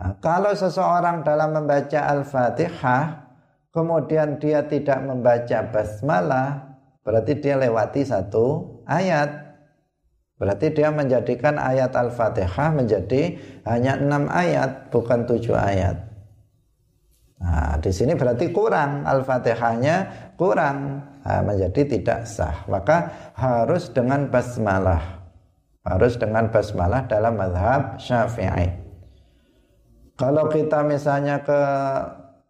Nah, 0.00 0.16
kalau 0.24 0.56
seseorang 0.56 1.20
dalam 1.20 1.52
membaca 1.52 2.00
Al-Fatihah 2.08 3.20
kemudian 3.68 4.40
dia 4.40 4.64
tidak 4.64 4.96
membaca 5.04 5.60
basmalah 5.68 6.72
berarti 7.04 7.36
dia 7.36 7.60
lewati 7.60 8.00
satu 8.00 8.80
ayat. 8.88 9.43
Berarti 10.34 10.74
dia 10.74 10.90
menjadikan 10.90 11.62
ayat 11.62 11.94
Al-Fatihah 11.94 12.74
menjadi 12.74 13.38
hanya 13.70 13.94
enam 13.94 14.26
ayat 14.26 14.90
bukan 14.90 15.30
tujuh 15.30 15.54
ayat. 15.54 16.10
Nah, 17.38 17.78
di 17.78 17.92
sini 17.94 18.18
berarti 18.18 18.50
kurang 18.50 19.06
Al-Fatihahnya 19.06 19.96
kurang 20.34 21.06
nah, 21.22 21.42
menjadi 21.46 21.86
tidak 21.86 22.26
sah. 22.26 22.66
Maka 22.66 23.30
harus 23.38 23.94
dengan 23.94 24.26
basmalah. 24.26 25.22
Harus 25.86 26.18
dengan 26.18 26.50
basmalah 26.50 27.06
dalam 27.06 27.38
madhab 27.38 28.00
syafi'i. 28.00 28.74
Kalau 30.14 30.46
kita 30.50 30.82
misalnya 30.86 31.42
ke 31.42 31.60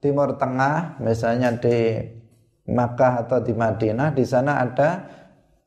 Timur 0.04 0.36
Tengah, 0.36 1.00
misalnya 1.00 1.56
di 1.56 1.96
Makkah 2.68 3.24
atau 3.24 3.40
di 3.40 3.56
Madinah, 3.56 4.12
di 4.12 4.24
sana 4.24 4.60
ada 4.60 5.04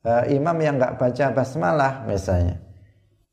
uh, 0.07 0.23
imam 0.31 0.55
yang 0.63 0.79
nggak 0.79 0.95
baca 0.95 1.35
basmalah 1.35 2.07
misalnya. 2.07 2.55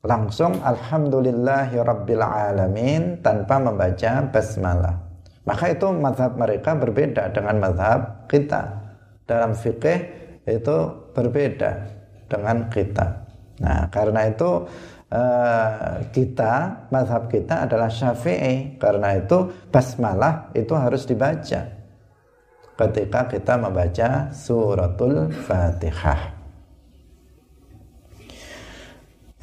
Langsung 0.05 0.61
Alhamdulillahi 0.61 1.81
Alamin 1.81 3.23
tanpa 3.25 3.57
membaca 3.57 4.27
basmalah. 4.29 5.01
Maka 5.47 5.73
itu 5.73 5.87
madhab 5.95 6.37
mereka 6.37 6.77
berbeda 6.77 7.33
dengan 7.33 7.57
madhab 7.57 8.29
kita 8.29 8.85
dalam 9.25 9.57
fikih 9.57 9.99
itu 10.45 10.77
berbeda 11.09 11.71
dengan 12.29 12.69
kita. 12.69 13.25
Nah, 13.65 13.89
karena 13.89 14.29
itu 14.29 14.65
uh, 15.09 16.05
kita, 16.13 16.53
mazhab 16.93 17.25
kita 17.29 17.65
adalah 17.65 17.89
syafi'i. 17.89 18.77
Karena 18.77 19.17
itu 19.17 19.49
basmalah 19.73 20.53
itu 20.53 20.73
harus 20.77 21.09
dibaca 21.09 21.61
ketika 22.75 23.21
kita 23.31 23.53
membaca 23.57 24.29
suratul 24.35 25.31
fatihah. 25.31 26.34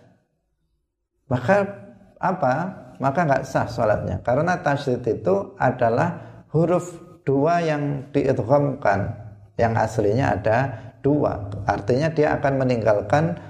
maka 1.27 1.67
apa? 2.15 2.55
Maka 3.01 3.25
nggak 3.25 3.43
sah 3.49 3.65
sholatnya. 3.65 4.21
Karena 4.21 4.61
tasdid 4.61 5.01
itu 5.09 5.57
adalah 5.57 6.45
huruf 6.53 6.93
dua 7.25 7.65
yang 7.65 8.13
diidghamkan. 8.13 9.17
Yang 9.57 9.73
aslinya 9.81 10.37
ada 10.37 10.57
dua. 11.01 11.49
Artinya 11.65 12.13
dia 12.13 12.37
akan 12.37 12.61
meninggalkan 12.61 13.41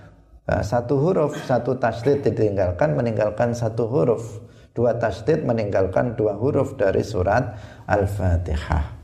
uh, 0.47 0.63
satu 0.63 0.95
huruf 1.03 1.35
satu 1.43 1.75
tasdid 1.75 2.23
ditinggalkan 2.23 2.95
meninggalkan 2.95 3.51
satu 3.51 3.91
huruf. 3.91 4.39
Dua 4.71 4.95
tasdid 4.95 5.43
meninggalkan 5.43 6.15
dua 6.15 6.39
huruf 6.39 6.79
dari 6.79 7.03
surat 7.03 7.59
al-fatihah. 7.91 8.95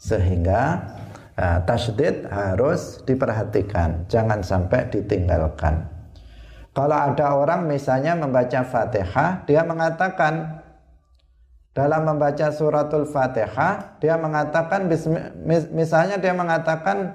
Sehingga 0.00 0.60
uh, 1.36 1.60
tasdid 1.68 2.24
harus 2.32 3.04
diperhatikan. 3.04 4.08
Jangan 4.08 4.40
sampai 4.40 4.88
ditinggalkan 4.88 5.99
kalau 6.80 6.96
ada 6.96 7.26
orang 7.36 7.68
misalnya 7.68 8.16
membaca 8.16 8.64
fatihah 8.64 9.44
dia 9.44 9.60
mengatakan 9.68 10.64
dalam 11.70 12.02
membaca 12.02 12.50
suratul 12.50 13.06
Fatihah 13.06 14.02
dia 14.02 14.18
mengatakan 14.18 14.90
misalnya 15.70 16.18
dia 16.18 16.34
mengatakan 16.34 17.14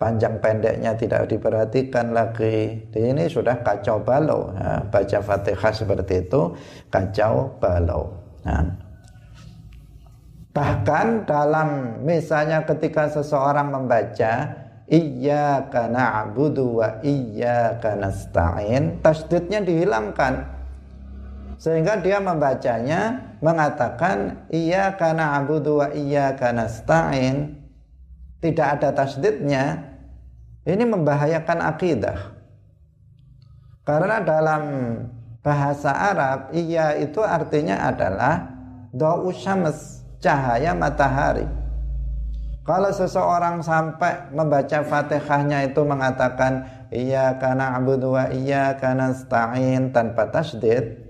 panjang 0.00 0.40
pendeknya 0.40 0.96
tidak 0.96 1.28
diperhatikan 1.28 2.16
lagi. 2.16 2.80
Di 2.88 3.12
ini 3.12 3.28
sudah 3.28 3.60
kacau 3.60 4.00
balau, 4.00 4.56
ya, 4.56 4.88
baca 4.88 5.18
fatihah 5.20 5.72
seperti 5.74 6.14
itu 6.28 6.56
kacau 6.88 7.52
balau. 7.60 8.08
Nah, 8.46 8.83
bahkan 10.54 11.26
dalam 11.26 12.00
misalnya 12.06 12.62
ketika 12.62 13.10
seseorang 13.10 13.74
membaca 13.74 14.54
iyyaka 14.86 15.90
na'budu 15.90 16.78
wa 16.78 17.02
iyyaka 17.02 17.98
nasta'in 17.98 19.02
tasdidnya 19.02 19.66
dihilangkan. 19.66 20.54
Sehingga 21.58 21.98
dia 21.98 22.22
membacanya 22.22 23.34
mengatakan 23.42 24.46
iyyaka 24.46 25.10
na'budu 25.10 25.82
wa 25.82 25.88
iyyaka 25.90 26.54
nasta'in. 26.54 27.58
Tidak 28.38 28.68
ada 28.78 28.94
tasdidnya. 28.94 29.90
Ini 30.64 30.84
membahayakan 30.86 31.58
akidah. 31.64 32.18
Karena 33.84 34.20
dalam 34.20 34.62
bahasa 35.44 35.92
Arab 35.92 36.52
iya 36.56 36.96
itu 36.96 37.20
artinya 37.20 37.92
adalah 37.92 38.48
do'u 38.96 39.28
syams 39.28 40.03
cahaya 40.24 40.72
matahari 40.72 41.44
kalau 42.64 42.88
seseorang 42.88 43.60
sampai 43.60 44.32
membaca 44.32 44.80
Fatihahnya 44.80 45.68
itu 45.68 45.84
mengatakan 45.84 46.64
iya 46.88 47.36
karena 47.36 47.76
abudu 47.76 48.16
wa 48.16 48.32
iya 48.32 48.80
karena 48.80 49.12
stain 49.12 49.92
tanpa 49.92 50.32
tasdid 50.32 51.04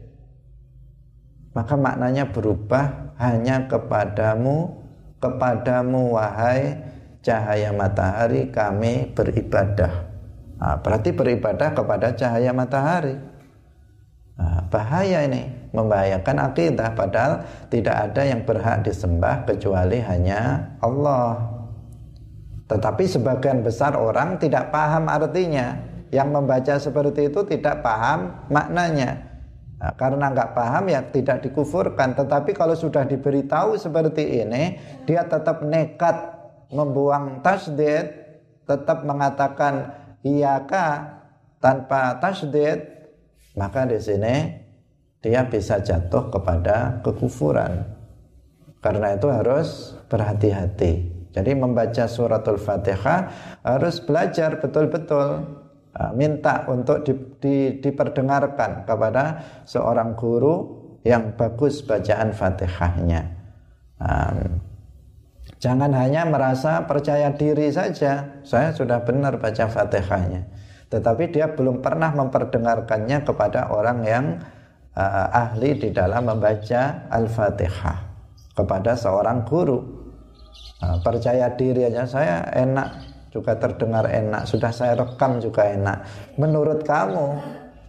maka 1.55 1.79
maknanya 1.79 2.35
berubah 2.35 3.15
hanya 3.23 3.71
kepadamu 3.71 4.83
kepadamu 5.23 6.19
wahai 6.19 6.83
cahaya 7.25 7.73
matahari 7.73 8.53
kami 8.53 9.09
beribadah. 9.17 10.13
Nah, 10.61 10.77
berarti 10.85 11.17
beribadah 11.17 11.73
kepada 11.73 12.13
cahaya 12.13 12.53
matahari. 12.53 13.17
Nah, 14.37 14.69
bahaya 14.69 15.25
ini, 15.25 15.54
membahayakan 15.75 16.55
akidah 16.55 16.95
padahal 16.95 17.43
tidak 17.69 17.93
ada 18.11 18.23
yang 18.23 18.47
berhak 18.47 18.87
disembah 18.87 19.43
kecuali 19.43 19.99
hanya 20.07 20.71
Allah. 20.79 21.51
Tetapi 22.71 23.05
sebagian 23.05 23.61
besar 23.61 23.99
orang 23.99 24.41
tidak 24.41 24.71
paham 24.71 25.11
artinya. 25.11 25.93
Yang 26.15 26.29
membaca 26.31 26.75
seperti 26.79 27.27
itu 27.27 27.43
tidak 27.43 27.83
paham 27.83 28.47
maknanya. 28.47 29.35
Nah, 29.83 29.93
karena 29.99 30.31
nggak 30.31 30.55
paham 30.55 30.87
ya 30.87 31.03
tidak 31.11 31.43
dikufurkan. 31.43 32.15
Tetapi 32.15 32.55
kalau 32.55 32.79
sudah 32.79 33.03
diberitahu 33.03 33.75
seperti 33.75 34.47
ini, 34.47 34.79
dia 35.05 35.27
tetap 35.27 35.67
nekat 35.67 36.15
membuang 36.71 37.43
tasdid, 37.43 38.15
tetap 38.65 39.03
mengatakan 39.03 39.91
iyaka 40.23 41.19
tanpa 41.59 42.17
tasdid, 42.23 42.79
maka 43.59 43.83
di 43.85 43.99
sini 43.99 44.64
dia 45.25 45.49
bisa 45.49 45.81
jatuh 45.81 46.29
kepada 46.29 47.01
kekufuran. 47.01 47.81
Karena 48.85 49.17
itu 49.17 49.33
harus 49.33 49.97
berhati-hati. 50.13 50.93
Jadi 51.33 51.51
membaca 51.57 52.05
suratul 52.05 52.61
Fatihah 52.61 53.33
harus 53.65 54.05
belajar 54.05 54.61
betul-betul 54.61 55.49
ah, 55.97 56.13
minta 56.13 56.69
untuk 56.69 57.01
di, 57.09 57.17
di, 57.41 57.57
diperdengarkan 57.81 58.85
kepada 58.85 59.25
seorang 59.65 60.13
guru 60.13 60.85
yang 61.01 61.33
bagus 61.33 61.81
bacaan 61.81 62.37
Fatihahnya. 62.37 63.23
Um, 63.97 64.61
jangan 65.57 65.97
hanya 65.97 66.29
merasa 66.29 66.85
percaya 66.85 67.33
diri 67.33 67.73
saja, 67.73 68.45
saya 68.45 68.77
sudah 68.77 69.01
benar 69.01 69.41
baca 69.41 69.65
Fatihahnya 69.73 70.55
tetapi 70.95 71.35
dia 71.35 71.51
belum 71.51 71.83
pernah 71.83 72.15
memperdengarkannya 72.15 73.27
kepada 73.27 73.67
orang 73.75 73.99
yang 74.07 74.27
uh, 74.97 75.27
ahli 75.31 75.79
di 75.79 75.89
dalam 75.91 76.27
membaca 76.27 77.11
Al-Fatihah 77.11 77.99
kepada 78.55 78.95
seorang 78.95 79.43
guru. 79.47 79.79
Uh, 80.83 80.99
percaya 81.03 81.51
diri 81.55 81.87
aja 81.87 82.07
saya 82.07 82.47
enak 82.55 83.15
juga 83.35 83.59
terdengar 83.59 84.07
enak, 84.07 84.47
sudah 84.47 84.71
saya 84.71 84.95
rekam 84.95 85.43
juga 85.43 85.67
enak. 85.67 86.07
Menurut 86.39 86.87
kamu, 86.87 87.43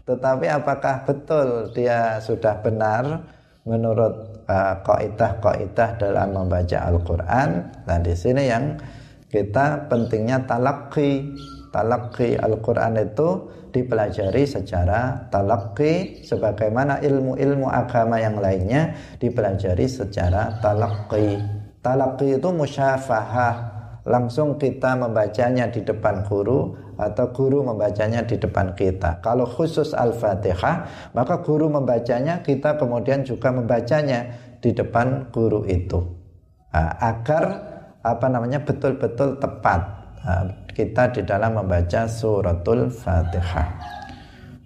tetapi 0.09 0.49
apakah 0.49 1.05
betul 1.05 1.69
dia 1.77 2.17
sudah 2.17 2.65
benar 2.65 3.29
menurut 3.61 4.41
uh, 4.49 4.81
kaidah-kaidah 4.81 6.01
dalam 6.01 6.33
membaca 6.33 6.89
Al-Qur'an? 6.89 7.49
Nah, 7.85 7.97
di 8.01 8.17
sini 8.17 8.49
yang 8.49 8.81
kita 9.29 9.85
pentingnya 9.85 10.49
talaki 10.49 11.37
talaki 11.75 12.39
Al-Quran 12.39 12.95
itu 13.03 13.29
dipelajari 13.75 14.47
secara 14.47 15.27
talaki 15.27 16.23
sebagaimana 16.23 17.03
ilmu-ilmu 17.03 17.67
agama 17.67 18.15
yang 18.23 18.39
lainnya 18.39 18.95
dipelajari 19.19 19.91
secara 19.91 20.63
talaki 20.63 21.43
talaki 21.83 22.39
itu 22.39 22.49
musyafahah 22.55 23.75
langsung 24.07 24.55
kita 24.55 24.95
membacanya 24.95 25.67
di 25.67 25.81
depan 25.83 26.23
guru 26.23 26.77
atau 26.95 27.33
guru 27.35 27.65
membacanya 27.65 28.23
di 28.23 28.39
depan 28.39 28.71
kita. 28.77 29.19
Kalau 29.19 29.43
khusus 29.43 29.91
Al-Fatihah, 29.91 31.09
maka 31.11 31.43
guru 31.43 31.67
membacanya, 31.67 32.39
kita 32.39 32.79
kemudian 32.79 33.27
juga 33.27 33.51
membacanya 33.51 34.31
di 34.63 34.71
depan 34.71 35.27
guru 35.33 35.67
itu. 35.67 35.99
Nah, 36.71 36.91
agar 37.01 37.43
apa 38.05 38.27
namanya 38.29 38.61
betul-betul 38.61 39.41
tepat 39.41 39.81
nah, 40.21 40.45
kita 40.75 41.15
di 41.15 41.23
dalam 41.23 41.55
membaca 41.55 42.03
suratul 42.05 42.91
Fatihah. 42.91 43.95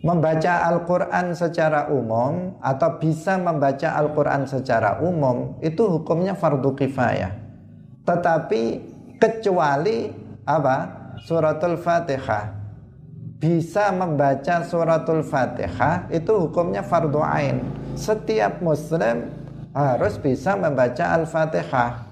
Membaca 0.02 0.66
Al-Quran 0.66 1.38
secara 1.38 1.94
umum 1.94 2.58
atau 2.64 2.98
bisa 2.98 3.38
membaca 3.38 3.94
Al-Quran 3.94 4.50
secara 4.50 4.98
umum 5.06 5.62
itu 5.62 5.86
hukumnya 5.86 6.34
fardu 6.34 6.74
kifayah. 6.74 7.36
Tetapi 8.10 8.62
kecuali 9.22 10.10
apa? 10.50 10.98
Suratul 11.22 11.78
Fatihah. 11.78 12.58
Bisa 13.38 13.92
membaca 13.94 14.66
suratul 14.66 15.22
Fatihah 15.22 16.10
itu 16.10 16.32
hukumnya 16.48 16.82
fardu 16.82 17.22
ain. 17.22 17.62
Setiap 17.94 18.64
muslim 18.66 19.30
harus 19.76 20.18
bisa 20.18 20.58
membaca 20.58 21.12
Al-Fatihah. 21.12 22.08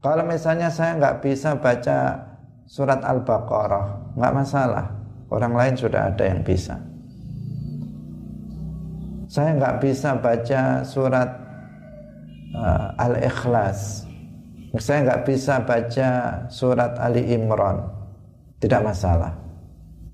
Kalau 0.00 0.24
misalnya 0.24 0.72
saya 0.72 0.96
nggak 0.96 1.18
bisa 1.20 1.58
baca 1.60 2.29
surat 2.70 3.02
Al-Baqarah, 3.02 4.14
nggak 4.14 4.34
masalah 4.38 5.00
Orang 5.30 5.54
lain 5.54 5.78
sudah 5.78 6.10
ada 6.10 6.26
yang 6.26 6.42
bisa. 6.42 6.74
Saya 9.30 9.54
nggak 9.54 9.78
bisa 9.78 10.18
baca 10.18 10.82
surat 10.82 11.30
uh, 12.50 12.90
Al-Ikhlas. 12.98 14.10
Saya 14.82 15.06
nggak 15.06 15.22
bisa 15.22 15.62
baca 15.62 16.08
surat 16.50 16.98
Ali 16.98 17.30
Imran. 17.30 17.78
Tidak 18.58 18.82
masalah. 18.82 19.30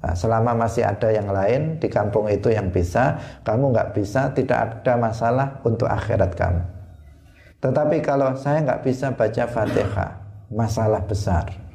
Nah, 0.05 0.13
selama 0.13 0.53
masih 0.53 0.85
ada 0.85 1.09
yang 1.09 1.33
lain 1.33 1.81
di 1.81 1.89
kampung 1.89 2.29
itu 2.29 2.53
yang 2.53 2.69
bisa, 2.69 3.17
kamu 3.41 3.73
nggak 3.73 3.97
bisa, 3.97 4.37
tidak 4.37 4.85
ada 4.85 5.01
masalah 5.01 5.65
untuk 5.65 5.89
akhirat 5.89 6.37
kamu. 6.37 6.63
Tetapi 7.65 8.05
kalau 8.05 8.37
saya 8.37 8.61
nggak 8.69 8.85
bisa 8.85 9.17
baca 9.17 9.45
Fatihah, 9.49 10.13
masalah 10.53 11.01
besar. 11.09 11.66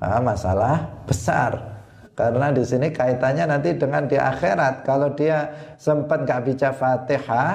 Nah, 0.00 0.20
masalah 0.20 1.04
besar 1.08 1.70
karena 2.20 2.52
di 2.52 2.60
sini 2.60 2.92
kaitannya 2.92 3.48
nanti 3.48 3.72
dengan 3.80 4.04
di 4.04 4.20
akhirat. 4.20 4.84
Kalau 4.84 5.16
dia 5.16 5.48
sempat 5.80 6.28
nggak 6.28 6.52
baca 6.52 6.70
Fatihah, 6.76 7.52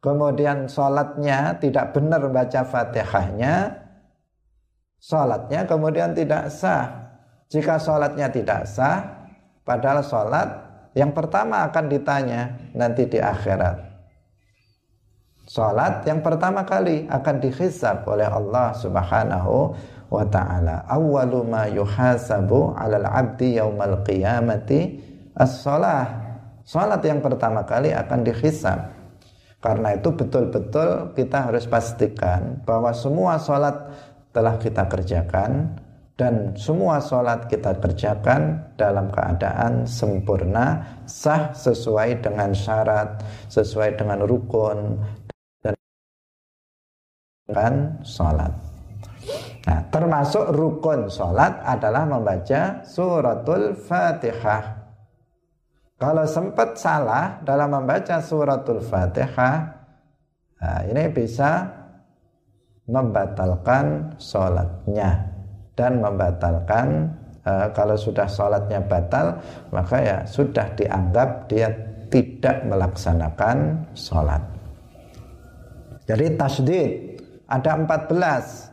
kemudian 0.00 0.64
sholatnya 0.64 1.60
tidak 1.60 1.92
benar 1.92 2.24
baca 2.32 2.64
Fatihahnya, 2.64 3.76
sholatnya 4.96 5.68
kemudian 5.68 6.16
tidak 6.16 6.48
sah. 6.48 7.12
Jika 7.52 7.76
sholatnya 7.76 8.32
tidak 8.32 8.64
sah, 8.64 9.28
padahal 9.60 10.00
sholat 10.00 10.48
yang 10.96 11.12
pertama 11.12 11.68
akan 11.68 11.92
ditanya 11.92 12.56
nanti 12.72 13.04
di 13.04 13.20
akhirat. 13.20 13.76
Sholat 15.46 16.02
yang 16.08 16.24
pertama 16.24 16.66
kali 16.66 17.06
akan 17.06 17.38
dihisab 17.38 18.02
oleh 18.08 18.26
Allah 18.26 18.74
Subhanahu 18.74 19.78
wa 20.08 20.24
ta'ala. 20.26 20.86
Awwalu 20.86 21.38
ma 21.46 21.64
yuhasabu 21.70 22.74
'alal 22.74 23.06
'abdi 23.06 23.58
yaumal 23.58 24.02
qiyamati 24.06 25.00
as-shalah 25.34 26.26
salat 26.66 27.00
yang 27.06 27.22
pertama 27.22 27.62
kali 27.62 27.94
akan 27.94 28.26
dihisab. 28.26 28.80
Karena 29.62 29.98
itu 29.98 30.14
betul-betul 30.14 31.16
kita 31.16 31.50
harus 31.50 31.66
pastikan 31.66 32.62
bahwa 32.62 32.94
semua 32.94 33.40
salat 33.40 33.74
telah 34.30 34.60
kita 34.60 34.84
kerjakan 34.86 35.80
dan 36.16 36.56
semua 36.56 36.96
sholat 36.96 37.44
kita 37.44 37.76
kerjakan 37.76 38.72
dalam 38.80 39.12
keadaan 39.12 39.84
sempurna, 39.84 40.80
sah 41.04 41.52
sesuai 41.52 42.24
dengan 42.24 42.56
syarat, 42.56 43.20
sesuai 43.52 44.00
dengan 44.00 44.24
rukun 44.24 44.96
dan 47.52 48.00
sholat. 48.00 48.65
Nah, 49.66 49.80
termasuk 49.90 50.54
rukun 50.54 51.10
sholat 51.10 51.58
adalah 51.66 52.06
membaca 52.06 52.86
suratul 52.86 53.74
fatihah. 53.74 54.86
Kalau 55.96 56.28
sempat 56.28 56.76
salah 56.76 57.40
dalam 57.40 57.72
membaca 57.72 58.20
suratul 58.20 58.84
fatihah, 58.84 59.56
nah 60.60 60.80
ini 60.84 61.08
bisa 61.08 61.66
membatalkan 62.86 64.14
sholatnya 64.20 65.34
dan 65.74 65.98
membatalkan 65.98 67.10
uh, 67.42 67.68
kalau 67.74 67.98
sudah 67.98 68.30
sholatnya 68.30 68.78
batal 68.84 69.42
maka 69.74 69.96
ya 69.98 70.18
sudah 70.28 70.70
dianggap 70.78 71.50
dia 71.50 71.68
tidak 72.10 72.62
melaksanakan 72.66 73.88
sholat. 73.98 74.38
Jadi 76.06 76.26
tasdid 76.38 76.90
ada 77.50 77.74
14 77.82 78.65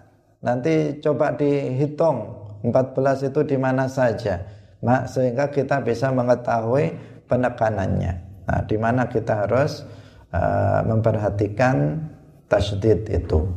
Nanti 0.44 1.00
coba 1.00 1.32
dihitung 1.40 2.44
14 2.68 3.32
itu 3.32 3.42
di 3.48 3.56
mana 3.56 3.88
saja. 3.88 4.44
Nah, 4.84 5.08
sehingga 5.08 5.48
kita 5.48 5.80
bisa 5.80 6.12
mengetahui 6.12 6.92
penekanannya. 7.32 8.14
Nah, 8.44 8.60
di 8.68 8.76
mana 8.76 9.08
kita 9.08 9.48
harus 9.48 9.88
uh, 10.36 10.84
memperhatikan 10.84 12.04
tasdid 12.52 13.08
itu. 13.08 13.48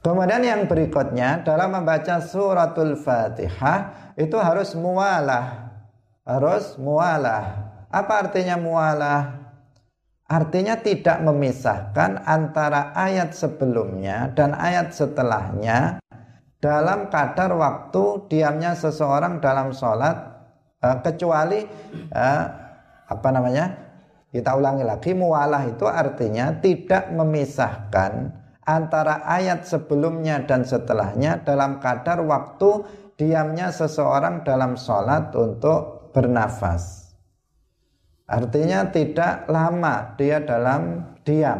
Kemudian 0.00 0.40
yang 0.40 0.62
berikutnya 0.70 1.42
dalam 1.42 1.76
membaca 1.76 2.22
suratul 2.22 2.94
Fatihah 2.94 4.14
itu 4.14 4.38
harus 4.38 4.78
mualah. 4.78 5.74
Harus 6.22 6.78
mualah. 6.78 7.68
Apa 7.90 8.30
artinya 8.30 8.54
mualah? 8.54 9.39
Artinya 10.30 10.78
tidak 10.78 11.26
memisahkan 11.26 12.22
antara 12.22 12.94
ayat 12.94 13.34
sebelumnya 13.34 14.30
dan 14.38 14.54
ayat 14.54 14.94
setelahnya 14.94 15.98
dalam 16.62 17.10
kadar 17.10 17.50
waktu 17.50 18.30
diamnya 18.30 18.78
seseorang 18.78 19.42
dalam 19.42 19.74
sholat 19.74 20.14
uh, 20.86 21.02
kecuali 21.02 21.66
uh, 22.14 22.42
apa 23.10 23.28
namanya 23.34 23.74
kita 24.30 24.54
ulangi 24.54 24.86
lagi 24.86 25.18
mualah 25.18 25.66
itu 25.66 25.90
artinya 25.90 26.62
tidak 26.62 27.10
memisahkan 27.10 28.30
antara 28.62 29.26
ayat 29.26 29.66
sebelumnya 29.66 30.46
dan 30.46 30.62
setelahnya 30.62 31.42
dalam 31.42 31.82
kadar 31.82 32.22
waktu 32.22 32.86
diamnya 33.18 33.74
seseorang 33.74 34.46
dalam 34.46 34.78
sholat 34.78 35.34
untuk 35.34 36.12
bernafas. 36.14 36.99
Artinya 38.30 38.86
tidak 38.94 39.50
lama 39.50 40.14
dia 40.14 40.38
dalam 40.38 41.02
diam. 41.26 41.58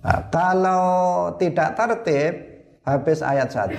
Nah, 0.00 0.32
kalau 0.32 1.28
tidak 1.36 1.76
tertib 1.76 2.64
habis 2.88 3.20
ayat 3.20 3.52
1 3.52 3.76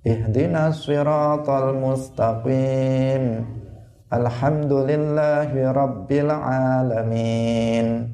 Ihdina 0.00 0.72
siratal 0.72 1.76
mustaqim 1.76 3.44
Alhamdulillahi 4.08 5.60
rabbil 5.60 6.32
alamin 6.32 8.08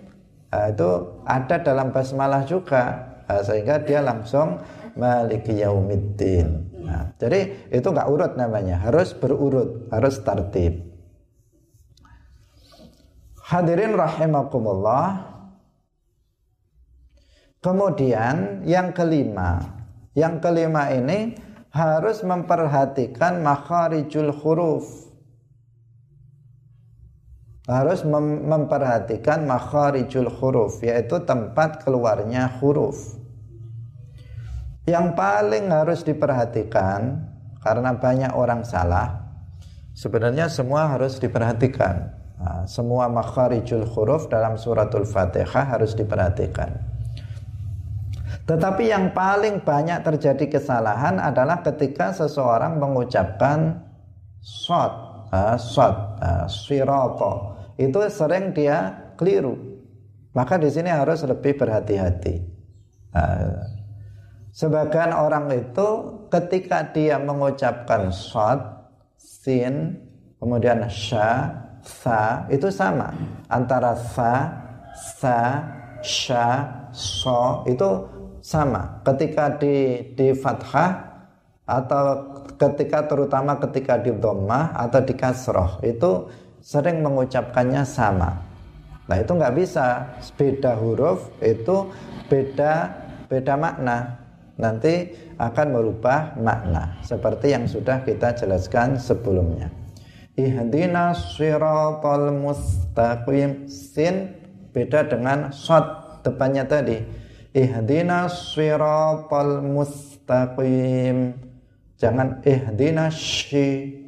nah, 0.54 0.70
itu 0.70 0.90
ada 1.26 1.58
dalam 1.58 1.90
basmalah 1.90 2.46
juga. 2.46 3.10
Nah, 3.26 3.42
sehingga 3.42 3.82
dia 3.82 4.06
langsung 4.06 4.62
Malik 4.94 5.50
yaumiddin. 5.50 6.78
Nah, 6.78 7.10
jadi 7.18 7.70
itu 7.74 7.90
nggak 7.90 8.06
urut 8.06 8.32
namanya, 8.38 8.86
harus 8.86 9.18
berurut, 9.18 9.90
harus 9.90 10.22
tertib. 10.22 10.86
Hadirin 13.50 13.98
rahimakumullah. 13.98 15.26
Kemudian 17.60 18.64
yang 18.64 18.94
kelima, 18.96 19.60
yang 20.16 20.40
kelima 20.40 20.88
ini 20.96 21.36
harus 21.70 22.26
memperhatikan 22.26 23.42
makharijul 23.42 24.34
huruf. 24.34 25.10
Harus 27.70 28.02
mem 28.02 28.50
memperhatikan 28.50 29.46
makharijul 29.46 30.26
huruf 30.26 30.82
yaitu 30.82 31.22
tempat 31.22 31.86
keluarnya 31.86 32.50
huruf. 32.58 33.14
Yang 34.90 35.14
paling 35.14 35.70
harus 35.70 36.02
diperhatikan 36.02 37.30
karena 37.62 37.94
banyak 37.94 38.34
orang 38.34 38.66
salah 38.66 39.22
sebenarnya 39.94 40.50
semua 40.50 40.90
harus 40.90 41.22
diperhatikan. 41.22 42.18
Nah, 42.40 42.64
semua 42.66 43.06
makharijul 43.06 43.86
huruf 43.86 44.26
dalam 44.26 44.58
suratul 44.58 45.06
fatihah 45.06 45.76
harus 45.76 45.94
diperhatikan 45.94 46.89
tetapi 48.50 48.90
yang 48.90 49.14
paling 49.14 49.62
banyak 49.62 50.02
terjadi 50.02 50.58
kesalahan 50.58 51.22
adalah 51.22 51.62
ketika 51.62 52.10
seseorang 52.10 52.82
mengucapkan 52.82 53.78
shot, 54.42 54.90
uh, 55.30 55.54
shot, 55.54 56.18
uh, 56.18 56.50
Itu 57.78 58.02
sering 58.10 58.50
dia 58.50 58.90
keliru. 59.14 59.54
Maka 60.34 60.58
di 60.58 60.66
sini 60.66 60.90
harus 60.90 61.22
lebih 61.22 61.62
berhati-hati. 61.62 62.42
Sebagian 64.50 65.14
orang 65.14 65.46
itu 65.54 65.88
ketika 66.34 66.90
dia 66.90 67.22
mengucapkan 67.22 68.10
shot, 68.10 68.58
sin, 69.14 69.94
kemudian 70.42 70.90
sha, 70.90 71.54
sa, 71.86 72.50
itu 72.50 72.66
sama 72.66 73.14
antara 73.46 73.94
sa, 73.94 74.58
sa, 74.90 75.38
sha, 76.02 76.46
so 76.90 77.62
itu 77.70 78.19
sama. 78.40 79.00
Ketika 79.04 79.56
di 79.60 80.04
di 80.16 80.32
fathah 80.32 81.08
atau 81.64 82.04
ketika 82.58 83.06
terutama 83.06 83.56
ketika 83.62 84.00
di 84.00 84.10
dhammah 84.10 84.74
atau 84.74 85.00
di 85.04 85.14
kasroh 85.14 85.78
itu 85.86 86.26
sering 86.60 87.00
mengucapkannya 87.00 87.86
sama. 87.86 88.42
Nah 89.06 89.16
itu 89.16 89.32
nggak 89.32 89.54
bisa. 89.56 90.16
Beda 90.34 90.76
huruf 90.76 91.30
itu 91.40 91.88
beda 92.26 92.90
beda 93.30 93.54
makna. 93.56 94.18
Nanti 94.60 95.08
akan 95.40 95.66
merubah 95.72 96.36
makna 96.36 97.00
seperti 97.00 97.56
yang 97.56 97.64
sudah 97.64 98.04
kita 98.04 98.36
jelaskan 98.36 99.00
sebelumnya. 99.00 99.72
Ihdina 100.36 101.16
siratal 101.16 102.28
mustaqim. 102.36 103.64
Sin 103.72 104.36
beda 104.76 105.08
dengan 105.08 105.48
shot 105.48 106.20
depannya 106.22 106.68
tadi 106.68 107.19
ihdina 107.54 108.30
siratal 108.30 109.62
mustaqim. 109.62 111.34
Jangan 112.00 112.40
ihdina 112.46 113.12
shi 113.12 114.00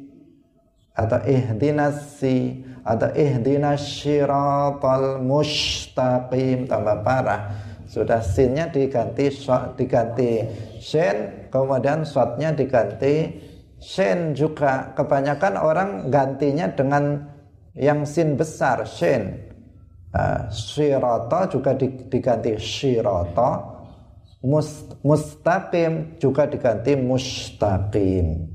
atau 0.93 1.21
ihdina 1.25 1.93
si 1.93 2.65
atau 2.81 3.11
ihdina 3.13 3.77
siratal 3.77 5.21
mustaqim. 5.21 6.65
Tambah 6.65 6.97
parah. 7.05 7.41
Sudah 7.85 8.25
sinnya 8.25 8.73
diganti 8.73 9.29
diganti 9.77 10.31
sin 10.81 11.45
kemudian 11.53 12.01
shotnya 12.01 12.49
diganti 12.55 13.37
sin 13.77 14.33
juga. 14.33 14.95
Kebanyakan 14.97 15.53
orang 15.61 15.89
gantinya 16.09 16.73
dengan 16.73 17.29
yang 17.77 18.01
sin 18.05 18.33
besar 18.33 18.85
sin 18.89 19.42
Uh, 20.13 20.45
juga 21.49 21.73
diganti 21.73 22.53
syirata 22.61 23.73
must, 24.45 24.99
mustaqim 25.01 26.21
juga 26.21 26.45
diganti 26.45 26.93
mustaqim. 26.93 28.51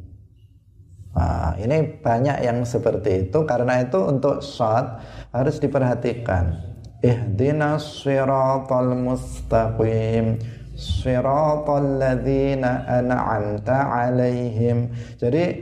Nah, 1.18 1.58
ini 1.58 1.98
banyak 1.98 2.46
yang 2.46 2.62
seperti 2.62 3.26
itu. 3.26 3.42
Karena 3.42 3.82
itu 3.82 3.98
untuk 3.98 4.38
shot 4.38 5.02
harus 5.34 5.58
diperhatikan. 5.58 6.54
Ihdinas 7.02 8.06
syiratal 8.06 8.94
mustaqim. 8.94 10.38
Syiratal 10.78 11.98
ladzina 11.98 12.86
an'amta 12.86 14.06
alaihim. 14.06 14.94
Jadi 15.18 15.58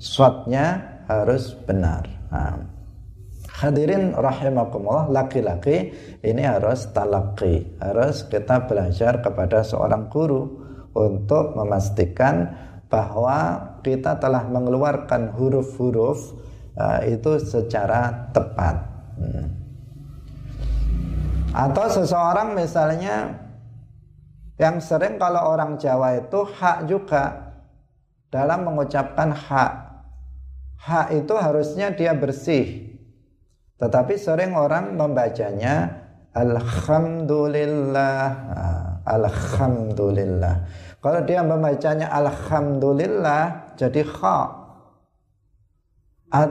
shotnya 0.00 1.04
harus 1.04 1.52
benar. 1.68 2.08
Nah, 2.32 2.77
Hadirin 3.58 4.14
rahimakumullah 4.14 5.10
laki-laki 5.10 5.90
ini 6.22 6.46
harus 6.46 6.94
talaki 6.94 7.66
harus 7.82 8.22
kita 8.30 8.70
belajar 8.70 9.18
kepada 9.18 9.66
seorang 9.66 10.06
guru 10.06 10.62
untuk 10.94 11.58
memastikan 11.58 12.54
bahwa 12.86 13.58
kita 13.82 14.14
telah 14.22 14.46
mengeluarkan 14.46 15.34
huruf-huruf 15.34 16.38
uh, 16.78 17.02
itu 17.02 17.42
secara 17.42 18.30
tepat. 18.30 18.76
Hmm. 19.18 19.46
Atau 21.50 21.86
seseorang 21.90 22.54
misalnya 22.54 23.42
yang 24.54 24.78
sering 24.78 25.18
kalau 25.18 25.58
orang 25.58 25.74
Jawa 25.82 26.14
itu 26.14 26.46
hak 26.46 26.86
juga 26.86 27.54
dalam 28.30 28.70
mengucapkan 28.70 29.34
hak. 29.34 29.72
Hak 30.78 31.06
itu 31.10 31.34
harusnya 31.34 31.90
dia 31.90 32.14
bersih. 32.14 32.87
Tetapi 33.78 34.14
sering 34.18 34.58
orang 34.58 34.98
membacanya 34.98 36.06
Alhamdulillah. 36.34 38.22
Alhamdulillah. 39.06 40.54
Kalau 40.98 41.20
dia 41.24 41.40
membacanya 41.46 42.10
Alhamdulillah 42.10 43.74
jadi 43.78 44.02
kha. 44.04 44.58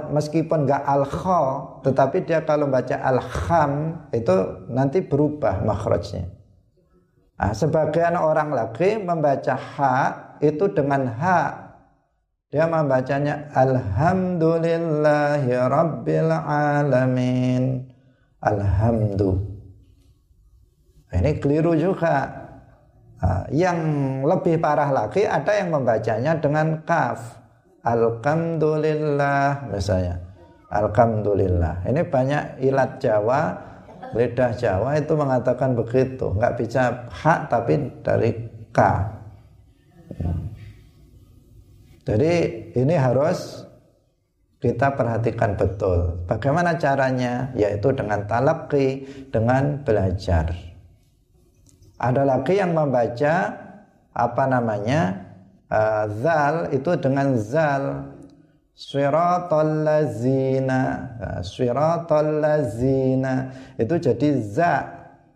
Meskipun 0.10 0.66
nggak 0.66 0.84
al 0.90 1.06
kha, 1.06 1.42
tetapi 1.86 2.26
dia 2.26 2.42
kalau 2.42 2.66
baca 2.66 2.98
alham 2.98 4.02
itu 4.10 4.66
nanti 4.74 5.06
berubah 5.06 5.62
makhrajnya. 5.62 6.34
Nah, 7.38 7.54
sebagian 7.54 8.18
orang 8.18 8.50
lagi 8.50 8.98
membaca 8.98 9.54
ha 9.54 9.98
itu 10.42 10.66
dengan 10.74 11.06
ha. 11.22 11.67
Dia 12.48 12.64
membacanya 12.64 13.52
Alhamdulillahi 13.52 15.52
Rabbil 15.52 16.32
Alamin. 16.32 17.84
Alhamdulillah. 18.40 19.52
Ini 21.12 21.44
keliru 21.44 21.76
juga. 21.76 22.48
Ah, 23.18 23.50
yang 23.50 23.82
lebih 24.22 24.62
parah 24.62 24.94
lagi 24.94 25.26
ada 25.26 25.50
yang 25.58 25.74
membacanya 25.74 26.38
dengan 26.38 26.86
kaf. 26.86 27.42
Alhamdulillah 27.82 29.68
misalnya. 29.68 30.22
Alhamdulillah. 30.72 31.84
Ini 31.88 32.04
banyak 32.08 32.62
ilat 32.62 33.02
Jawa, 33.02 33.58
lidah 34.14 34.54
Jawa 34.54 35.00
itu 35.00 35.18
mengatakan 35.18 35.74
begitu. 35.74 36.30
Nggak 36.36 36.54
bisa 36.62 37.10
hak 37.12 37.50
tapi 37.52 37.74
dari 38.06 38.32
k. 38.72 38.80
Jadi 42.08 42.36
ini 42.72 42.96
harus 42.96 43.68
kita 44.64 44.96
perhatikan 44.96 45.60
betul. 45.60 46.24
Bagaimana 46.24 46.80
caranya? 46.80 47.52
Yaitu 47.52 47.92
dengan 47.92 48.24
talaki, 48.24 49.04
dengan 49.28 49.84
belajar. 49.84 50.56
Ada 52.00 52.24
lagi 52.24 52.64
yang 52.64 52.72
membaca 52.72 53.36
apa 54.16 54.44
namanya? 54.48 55.28
Uh, 55.68 56.08
zal 56.24 56.72
itu 56.72 56.96
dengan 56.96 57.36
zal. 57.36 58.16
Swiratal 58.72 59.84
lazina. 59.84 61.12
Swiratal 61.44 62.40
lazina. 62.40 63.52
Itu 63.76 64.00
jadi 64.00 64.32
za 64.48 64.76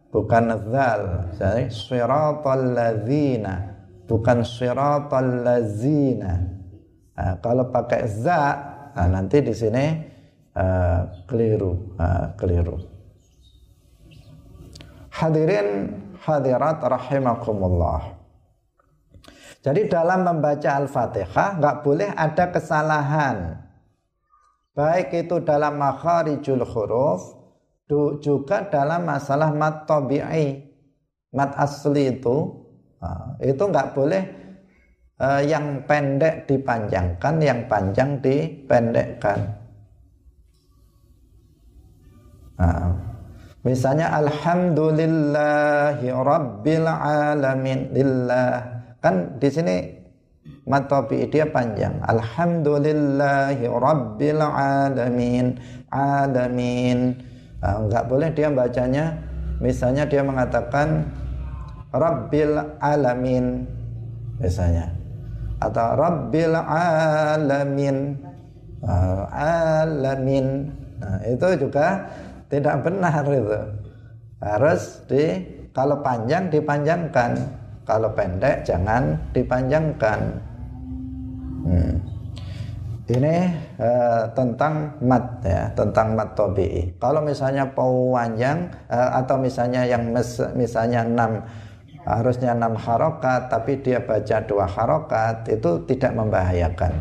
Bukan 0.07 0.55
zal. 0.71 1.35
Swiratal 1.67 2.63
lazina. 2.71 3.75
Bukan 4.07 4.47
swiratal 4.47 5.43
lazina 5.43 6.60
nah, 7.17 7.35
Kalau 7.39 7.69
pakai 7.69 8.07
za 8.07 8.41
nah, 8.95 9.07
Nanti 9.07 9.43
di 9.43 9.53
sini 9.55 9.85
uh, 10.55 11.01
Keliru 11.27 11.95
uh, 11.99 12.33
Keliru 12.35 12.77
Hadirin 15.11 15.91
hadirat 16.23 16.79
rahimakumullah. 16.81 18.17
Jadi 19.61 19.85
dalam 19.85 20.25
membaca 20.25 20.69
Al-Fatihah 20.81 21.61
nggak 21.61 21.77
boleh 21.85 22.09
ada 22.09 22.49
kesalahan. 22.49 23.37
Baik 24.73 25.27
itu 25.27 25.43
dalam 25.45 25.77
makharijul 25.77 26.65
huruf 26.65 27.37
juga 28.23 28.65
dalam 28.65 29.05
masalah 29.05 29.53
mat 29.53 29.85
tabi'i. 29.85 30.65
Mat 31.35 31.53
asli 31.59 32.17
itu 32.17 32.65
itu 33.43 33.61
nggak 33.61 33.93
boleh 33.93 34.40
uh, 35.21 35.41
yang 35.45 35.85
pendek 35.85 36.49
dipanjangkan, 36.49 37.37
yang 37.37 37.69
panjang 37.69 38.17
dipendekkan. 38.19 39.39
Nah, 42.57 43.11
Misalnya 43.61 44.09
alhamdulillahi 44.17 46.09
rabbil 46.09 46.89
alamin 46.89 47.93
lillah. 47.93 48.65
Kan 48.97 49.37
di 49.37 49.49
sini 49.53 49.85
matobi 50.65 51.29
dia 51.29 51.45
panjang. 51.45 52.01
Alhamdulillahi 52.01 53.61
rabbil 53.69 54.41
alamin 54.41 55.61
alamin. 55.93 57.21
Nah, 57.61 57.85
enggak 57.85 58.09
boleh 58.09 58.33
dia 58.33 58.49
bacanya 58.49 59.13
misalnya 59.61 60.09
dia 60.09 60.25
mengatakan 60.25 61.05
rabbil 61.93 62.81
alamin 62.81 63.69
misalnya 64.41 64.89
atau 65.61 65.87
rabbil 65.93 66.57
alamin. 66.57 68.17
Uh, 68.81 69.29
alamin. 69.29 70.73
Nah, 70.97 71.21
itu 71.29 71.47
juga 71.61 72.09
tidak 72.49 72.81
benar 72.81 73.21
itu. 73.29 73.61
Harus 74.41 75.05
di 75.05 75.37
kalau 75.69 76.01
panjang 76.01 76.49
dipanjangkan. 76.49 77.61
Kalau 77.85 78.09
pendek 78.17 78.65
jangan 78.65 79.17
dipanjangkan. 79.33 80.19
Hmm. 81.61 81.93
ini 83.11 83.53
uh, 83.77 84.23
tentang 84.33 84.97
mat 85.03 85.43
ya 85.45 85.67
tentang 85.75 86.15
mat 86.15 86.31
tobi 86.33 86.89
kalau 86.95 87.21
misalnya 87.21 87.67
panjang 87.75 88.71
uh, 88.87 89.19
atau 89.19 89.35
misalnya 89.35 89.83
yang 89.85 90.09
mes, 90.15 90.39
misalnya 90.55 91.03
enam 91.05 91.43
harusnya 92.05 92.57
enam 92.57 92.73
harokat 92.73 93.49
tapi 93.49 93.77
dia 93.81 94.01
baca 94.01 94.41
dua 94.45 94.65
harokat 94.65 95.45
itu 95.49 95.85
tidak 95.85 96.11
membahayakan 96.17 96.93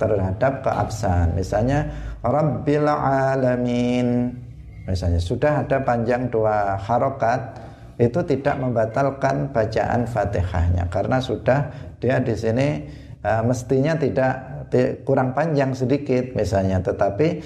terhadap 0.00 0.64
keabsahan 0.64 1.36
misalnya 1.36 1.86
Rabbil 2.24 2.88
alamin 2.88 4.32
misalnya 4.88 5.20
sudah 5.20 5.64
ada 5.64 5.80
panjang 5.84 6.32
dua 6.32 6.80
harokat 6.80 7.60
itu 8.00 8.18
tidak 8.26 8.58
membatalkan 8.58 9.54
bacaan 9.54 10.02
fatihahnya 10.08 10.90
karena 10.90 11.22
sudah 11.22 11.70
dia 12.02 12.18
di 12.18 12.34
sini 12.34 12.68
uh, 13.22 13.42
mestinya 13.46 13.94
tidak 13.94 14.34
kurang 15.06 15.30
panjang 15.30 15.70
sedikit 15.70 16.34
misalnya 16.34 16.82
tetapi 16.82 17.38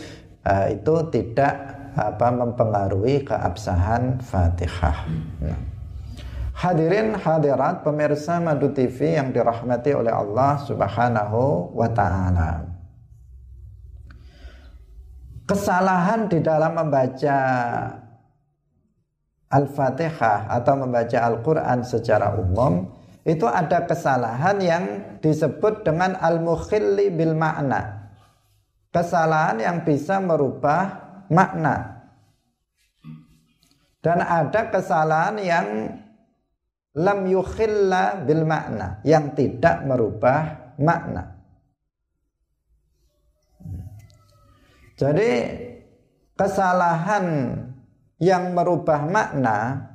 uh, 0.49 0.67
itu 0.73 0.95
tidak 1.13 1.77
apa 1.99 2.31
mempengaruhi 2.31 3.27
keabsahan 3.27 4.23
fatihah. 4.23 4.99
Nah. 5.43 5.68
Hadirin 6.59 7.15
hadirat 7.15 7.87
pemirsa 7.87 8.43
Madu 8.43 8.75
TV 8.75 9.15
yang 9.15 9.31
dirahmati 9.31 9.95
oleh 9.95 10.11
Allah 10.11 10.59
Subhanahu 10.67 11.71
wa 11.71 11.87
taala. 11.95 12.67
Kesalahan 15.47 16.27
di 16.27 16.43
dalam 16.43 16.75
membaca 16.75 17.39
Al-Fatihah 19.55 20.51
atau 20.51 20.75
membaca 20.83 21.19
Al-Quran 21.31 21.87
secara 21.87 22.35
umum 22.35 22.91
itu 23.23 23.47
ada 23.47 23.87
kesalahan 23.87 24.59
yang 24.59 24.85
disebut 25.23 25.87
dengan 25.87 26.19
al-mukhilli 26.19 27.15
bil 27.15 27.39
makna. 27.39 28.11
Kesalahan 28.91 29.63
yang 29.63 29.87
bisa 29.87 30.19
merubah 30.19 31.07
makna. 31.31 32.03
Dan 34.03 34.27
ada 34.27 34.75
kesalahan 34.75 35.39
yang 35.39 35.67
lam 36.97 37.29
yukhilla 37.29 38.25
bil 38.25 38.49
makna 38.49 39.03
yang 39.05 39.37
tidak 39.37 39.85
merubah 39.85 40.73
makna 40.81 41.39
Jadi 44.99 45.31
kesalahan 46.35 47.55
yang 48.19 48.51
merubah 48.51 49.07
makna 49.07 49.87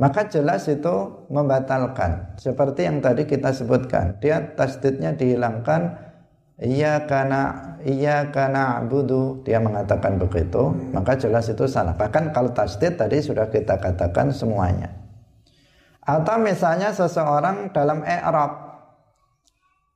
maka 0.00 0.24
jelas 0.32 0.64
itu 0.64 1.28
membatalkan. 1.28 2.40
Seperti 2.40 2.88
yang 2.88 3.04
tadi 3.04 3.28
kita 3.28 3.52
sebutkan, 3.52 4.16
dia 4.16 4.56
tasdidnya 4.56 5.12
dihilangkan 5.12 5.92
iya 6.56 7.04
karena 7.04 7.76
iya 7.84 8.32
karena 8.32 8.80
budu 8.88 9.44
dia 9.44 9.60
mengatakan 9.60 10.16
begitu, 10.16 10.72
maka 10.96 11.20
jelas 11.20 11.52
itu 11.52 11.68
salah. 11.68 11.92
Bahkan 12.00 12.32
kalau 12.32 12.48
tasdid 12.56 12.96
tadi 12.96 13.20
sudah 13.20 13.52
kita 13.52 13.76
katakan 13.76 14.32
semuanya. 14.32 14.99
Atau 16.10 16.42
misalnya 16.42 16.90
seseorang 16.90 17.70
dalam 17.70 18.02
i'rab. 18.02 18.52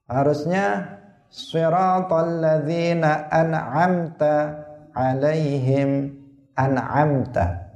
Harusnya 0.07 0.95
siratal 1.27 2.39
ladzina 2.39 3.27
an'amta 3.27 4.63
alaihim 4.95 6.15
an'amta. 6.55 7.67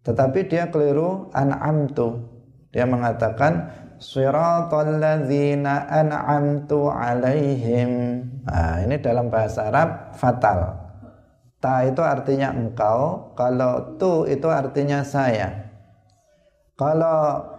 Tetapi 0.00 0.48
dia 0.48 0.72
keliru 0.72 1.28
an'amtu. 1.36 2.24
Dia 2.72 2.88
mengatakan 2.88 3.68
siratal 4.00 4.96
ladzina 4.96 5.92
an'amtu 5.92 6.88
alaihim. 6.88 8.24
Nah, 8.48 8.80
ini 8.80 8.96
dalam 8.96 9.28
bahasa 9.28 9.68
Arab 9.68 10.16
fatal. 10.16 10.88
Ta 11.60 11.84
itu 11.84 12.00
artinya 12.00 12.54
engkau, 12.54 13.34
kalau 13.36 13.98
tu 14.00 14.24
itu 14.24 14.46
artinya 14.48 15.04
saya. 15.04 15.68
Kalau 16.78 17.57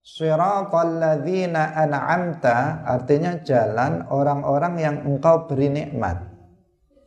Siratal 0.00 0.96
ladzina 0.96 1.76
an'amta 1.76 2.88
artinya 2.88 3.36
jalan 3.44 4.08
orang-orang 4.08 4.74
yang 4.80 4.96
engkau 5.04 5.44
beri 5.44 5.68
nikmat. 5.68 6.24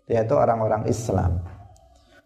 Yaitu 0.06 0.38
orang-orang 0.38 0.86
Islam. 0.86 1.42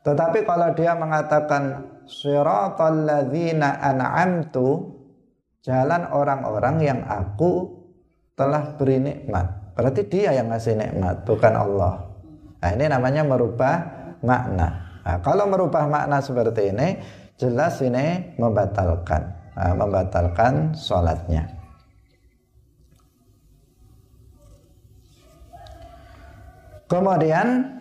Tetapi 0.03 0.43
kalau 0.43 0.75
dia 0.75 0.91
mengatakan 0.91 1.87
siratal 2.03 3.07
ladzina 3.07 3.79
an'amtu 3.79 4.91
jalan 5.63 6.03
orang-orang 6.11 6.75
yang 6.83 6.99
aku 7.07 7.71
telah 8.35 8.75
beri 8.75 8.99
nikmat. 8.99 9.71
Berarti 9.71 10.03
dia 10.09 10.35
yang 10.35 10.51
ngasih 10.51 10.75
nikmat, 10.75 11.23
bukan 11.23 11.53
Allah. 11.53 12.11
Nah, 12.59 12.69
ini 12.73 12.85
namanya 12.89 13.23
merubah 13.23 13.75
makna. 14.25 14.99
Nah, 15.05 15.17
kalau 15.21 15.45
merubah 15.47 15.85
makna 15.85 16.17
seperti 16.19 16.73
ini, 16.73 16.97
jelas 17.37 17.77
ini 17.85 18.35
membatalkan 18.41 19.36
uh, 19.57 19.73
membatalkan 19.73 20.77
sholatnya. 20.77 21.49
Kemudian 26.87 27.77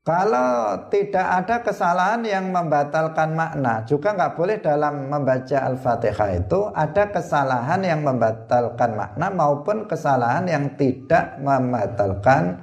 kalau 0.00 0.88
tidak 0.88 1.44
ada 1.44 1.56
kesalahan 1.60 2.22
yang 2.24 2.48
membatalkan 2.54 3.36
makna, 3.36 3.84
juga 3.84 4.16
nggak 4.16 4.32
boleh 4.38 4.56
dalam 4.62 5.10
membaca 5.10 5.58
Al-Fatihah 5.66 6.30
itu 6.40 6.60
ada 6.72 7.10
kesalahan 7.10 7.82
yang 7.84 8.00
membatalkan 8.06 8.96
makna 8.96 9.28
maupun 9.28 9.84
kesalahan 9.84 10.46
yang 10.46 10.72
tidak 10.78 11.36
membatalkan 11.42 12.58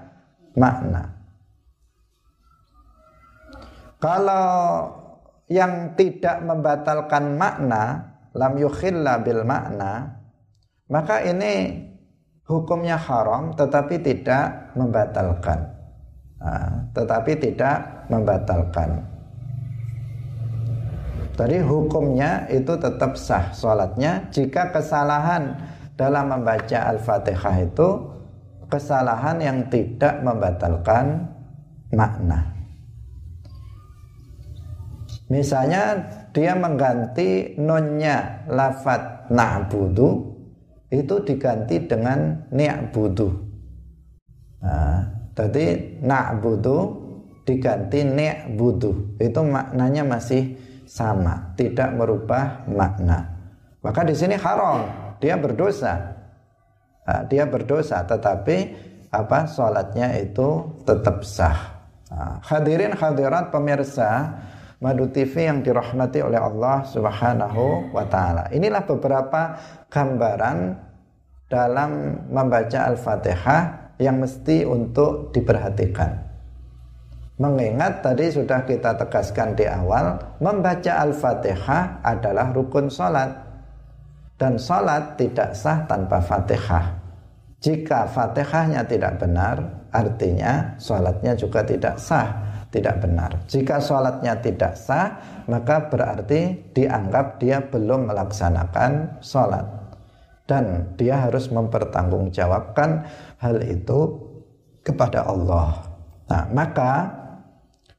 makna. 0.58 1.14
Kalau 4.02 4.48
yang 5.48 5.96
tidak 5.96 6.44
membatalkan 6.44 7.40
makna 7.40 8.16
lam 8.36 8.54
yukhilla 8.60 9.24
bil 9.24 9.48
makna 9.48 10.18
maka 10.88 11.20
ini 11.24 11.84
hukumnya 12.48 12.96
haram 12.96 13.52
tetapi 13.54 14.00
tidak 14.00 14.72
membatalkan. 14.74 15.68
Nah, 16.40 16.88
tetapi 16.96 17.32
tidak 17.44 18.08
membatalkan. 18.08 19.04
Tadi 21.38 21.62
hukumnya 21.62 22.50
itu 22.50 22.74
tetap 22.82 23.14
sah 23.14 23.54
sholatnya 23.54 24.26
jika 24.34 24.74
kesalahan 24.74 25.54
dalam 25.94 26.34
membaca 26.34 26.90
Al-Fatihah 26.90 27.58
itu 27.62 27.90
kesalahan 28.66 29.38
yang 29.38 29.60
tidak 29.70 30.18
membatalkan 30.26 31.30
makna. 31.94 32.57
Misalnya 35.28 36.08
dia 36.32 36.56
mengganti 36.56 37.60
nonnya 37.60 38.48
lafat 38.48 39.28
na'budu 39.28 40.24
itu 40.88 41.16
diganti 41.28 41.84
dengan 41.84 42.48
ni'budu. 42.48 43.28
Nah, 44.64 45.04
jadi 45.36 46.00
na'budu 46.00 46.78
diganti 47.44 48.08
ni'budu. 48.08 49.20
Itu 49.20 49.44
maknanya 49.44 50.08
masih 50.08 50.56
sama, 50.88 51.52
tidak 51.60 51.92
merubah 51.92 52.64
makna. 52.72 53.28
Maka 53.84 54.08
di 54.08 54.16
sini 54.16 54.40
haram, 54.40 54.88
dia 55.20 55.36
berdosa. 55.36 56.16
Nah, 57.04 57.22
dia 57.28 57.44
berdosa 57.44 58.04
tetapi 58.08 58.58
apa 59.12 59.44
sholatnya 59.48 60.24
itu 60.24 60.72
tetap 60.88 61.24
sah. 61.28 61.84
Nah, 62.08 62.40
hadirin 62.48 62.96
hadirat 62.96 63.52
pemirsa 63.52 64.40
Madu 64.78 65.10
TV 65.10 65.50
yang 65.50 65.66
dirahmati 65.66 66.22
oleh 66.22 66.38
Allah 66.38 66.86
Subhanahu 66.86 67.90
wa 67.90 68.06
taala. 68.06 68.46
Inilah 68.54 68.86
beberapa 68.86 69.58
gambaran 69.90 70.78
dalam 71.50 72.22
membaca 72.30 72.86
Al-Fatihah 72.86 73.62
yang 73.98 74.22
mesti 74.22 74.70
untuk 74.70 75.34
diperhatikan. 75.34 76.30
Mengingat 77.42 78.06
tadi 78.06 78.30
sudah 78.30 78.70
kita 78.70 78.98
tegaskan 79.02 79.58
di 79.58 79.66
awal, 79.66 80.38
membaca 80.38 80.94
Al-Fatihah 81.02 82.06
adalah 82.06 82.54
rukun 82.54 82.94
salat. 82.94 83.34
Dan 84.38 84.62
salat 84.62 85.18
tidak 85.18 85.58
sah 85.58 85.90
tanpa 85.90 86.22
Fatihah. 86.22 87.02
Jika 87.58 88.06
Fatihahnya 88.06 88.86
tidak 88.86 89.18
benar, 89.18 89.90
artinya 89.90 90.78
salatnya 90.78 91.34
juga 91.34 91.66
tidak 91.66 91.98
sah 91.98 92.47
tidak 92.68 93.00
benar. 93.00 93.32
Jika 93.48 93.80
sholatnya 93.80 94.44
tidak 94.44 94.76
sah, 94.76 95.20
maka 95.48 95.88
berarti 95.88 96.72
dianggap 96.76 97.40
dia 97.40 97.64
belum 97.64 98.12
melaksanakan 98.12 99.24
sholat. 99.24 99.66
Dan 100.48 100.96
dia 100.96 101.28
harus 101.28 101.52
mempertanggungjawabkan 101.52 103.04
hal 103.40 103.58
itu 103.68 104.16
kepada 104.84 105.28
Allah. 105.28 105.84
Nah, 106.32 106.44
maka 106.52 106.92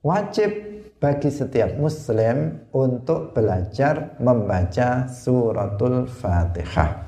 wajib 0.00 0.52
bagi 0.98 1.28
setiap 1.28 1.76
muslim 1.76 2.68
untuk 2.72 3.36
belajar 3.36 4.16
membaca 4.18 5.06
suratul 5.08 6.08
Fatihah. 6.08 7.04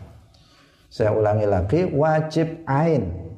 Saya 0.91 1.15
ulangi 1.15 1.47
lagi, 1.49 1.81
wajib 1.89 2.67
ain. 2.69 3.31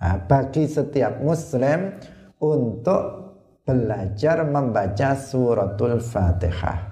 Nah, 0.00 0.16
bagi 0.28 0.64
setiap 0.64 1.20
muslim 1.20 1.96
untuk 2.40 3.19
belajar 3.64 4.42
membaca 4.46 5.16
suratul 5.16 6.00
Fatihah. 6.00 6.90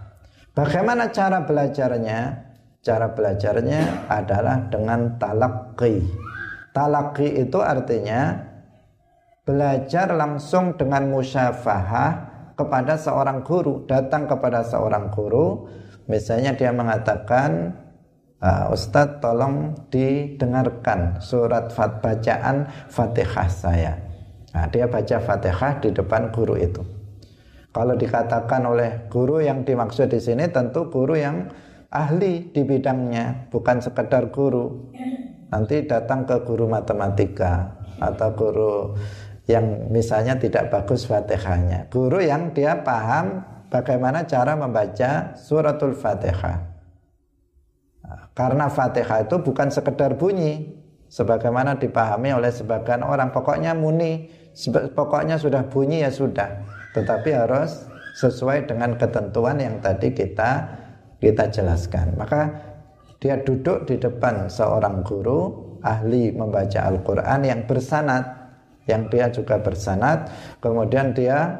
Bagaimana 0.52 1.10
cara 1.14 1.46
belajarnya? 1.46 2.48
Cara 2.82 3.10
belajarnya 3.10 4.10
adalah 4.10 4.70
dengan 4.70 5.18
talaqi. 5.18 6.02
Talaqi 6.72 7.42
itu 7.42 7.58
artinya 7.58 8.38
belajar 9.42 10.14
langsung 10.14 10.76
dengan 10.78 11.10
musyafahah 11.10 12.10
kepada 12.58 12.98
seorang 12.98 13.46
guru, 13.46 13.86
datang 13.86 14.26
kepada 14.26 14.66
seorang 14.66 15.14
guru, 15.14 15.70
misalnya 16.10 16.58
dia 16.58 16.74
mengatakan 16.74 17.70
uh, 18.42 18.74
Ustadz 18.74 19.22
tolong 19.22 19.78
didengarkan 19.94 21.22
surat 21.22 21.70
fat 21.70 22.02
bacaan 22.02 22.66
Fatihah 22.90 23.48
saya. 23.50 24.07
Nah, 24.58 24.66
dia 24.66 24.90
baca 24.90 25.22
Fatihah 25.22 25.78
di 25.78 25.94
depan 25.94 26.34
guru 26.34 26.58
itu. 26.58 26.82
Kalau 27.70 27.94
dikatakan 27.94 28.66
oleh 28.66 29.06
guru 29.06 29.38
yang 29.38 29.62
dimaksud 29.62 30.10
di 30.10 30.18
sini 30.18 30.50
tentu 30.50 30.90
guru 30.90 31.14
yang 31.14 31.46
ahli 31.94 32.50
di 32.50 32.66
bidangnya, 32.66 33.46
bukan 33.54 33.78
sekedar 33.78 34.34
guru. 34.34 34.90
Nanti 35.54 35.86
datang 35.86 36.26
ke 36.26 36.42
guru 36.42 36.66
matematika 36.66 37.78
atau 38.02 38.34
guru 38.34 38.98
yang 39.46 39.94
misalnya 39.94 40.34
tidak 40.34 40.74
bagus 40.74 41.06
Fatihahnya. 41.06 41.86
Guru 41.86 42.18
yang 42.18 42.50
dia 42.50 42.82
paham 42.82 43.46
bagaimana 43.70 44.26
cara 44.26 44.58
membaca 44.58 45.38
suratul 45.38 45.94
Fatihah. 45.94 46.66
Nah, 48.02 48.26
karena 48.34 48.66
Fatihah 48.66 49.22
itu 49.22 49.38
bukan 49.38 49.70
sekedar 49.70 50.18
bunyi, 50.18 50.78
sebagaimana 51.08 51.80
dipahami 51.80 52.36
oleh 52.36 52.52
sebagian 52.52 53.06
orang. 53.06 53.32
Pokoknya 53.32 53.72
muni, 53.72 54.37
pokoknya 54.66 55.38
sudah 55.38 55.62
bunyi 55.70 56.02
ya 56.02 56.10
sudah. 56.10 56.50
Tetapi 56.96 57.30
harus 57.30 57.86
sesuai 58.18 58.66
dengan 58.66 58.98
ketentuan 58.98 59.62
yang 59.62 59.78
tadi 59.78 60.10
kita 60.10 60.66
kita 61.22 61.44
jelaskan. 61.54 62.18
Maka 62.18 62.50
dia 63.22 63.38
duduk 63.38 63.86
di 63.86 63.98
depan 63.98 64.50
seorang 64.50 65.06
guru 65.06 65.70
ahli 65.82 66.34
membaca 66.34 66.90
Al-Quran 66.90 67.40
yang 67.46 67.60
bersanat 67.70 68.26
yang 68.90 69.06
dia 69.12 69.30
juga 69.30 69.60
bersanat. 69.62 70.32
Kemudian 70.58 71.14
dia 71.14 71.54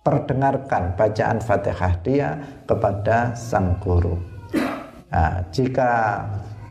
perdengarkan 0.00 0.96
bacaan 0.96 1.38
Fatihah 1.38 1.94
dia 2.00 2.28
kepada 2.64 3.36
sang 3.36 3.76
guru. 3.78 4.16
Nah, 5.12 5.44
jika 5.52 6.24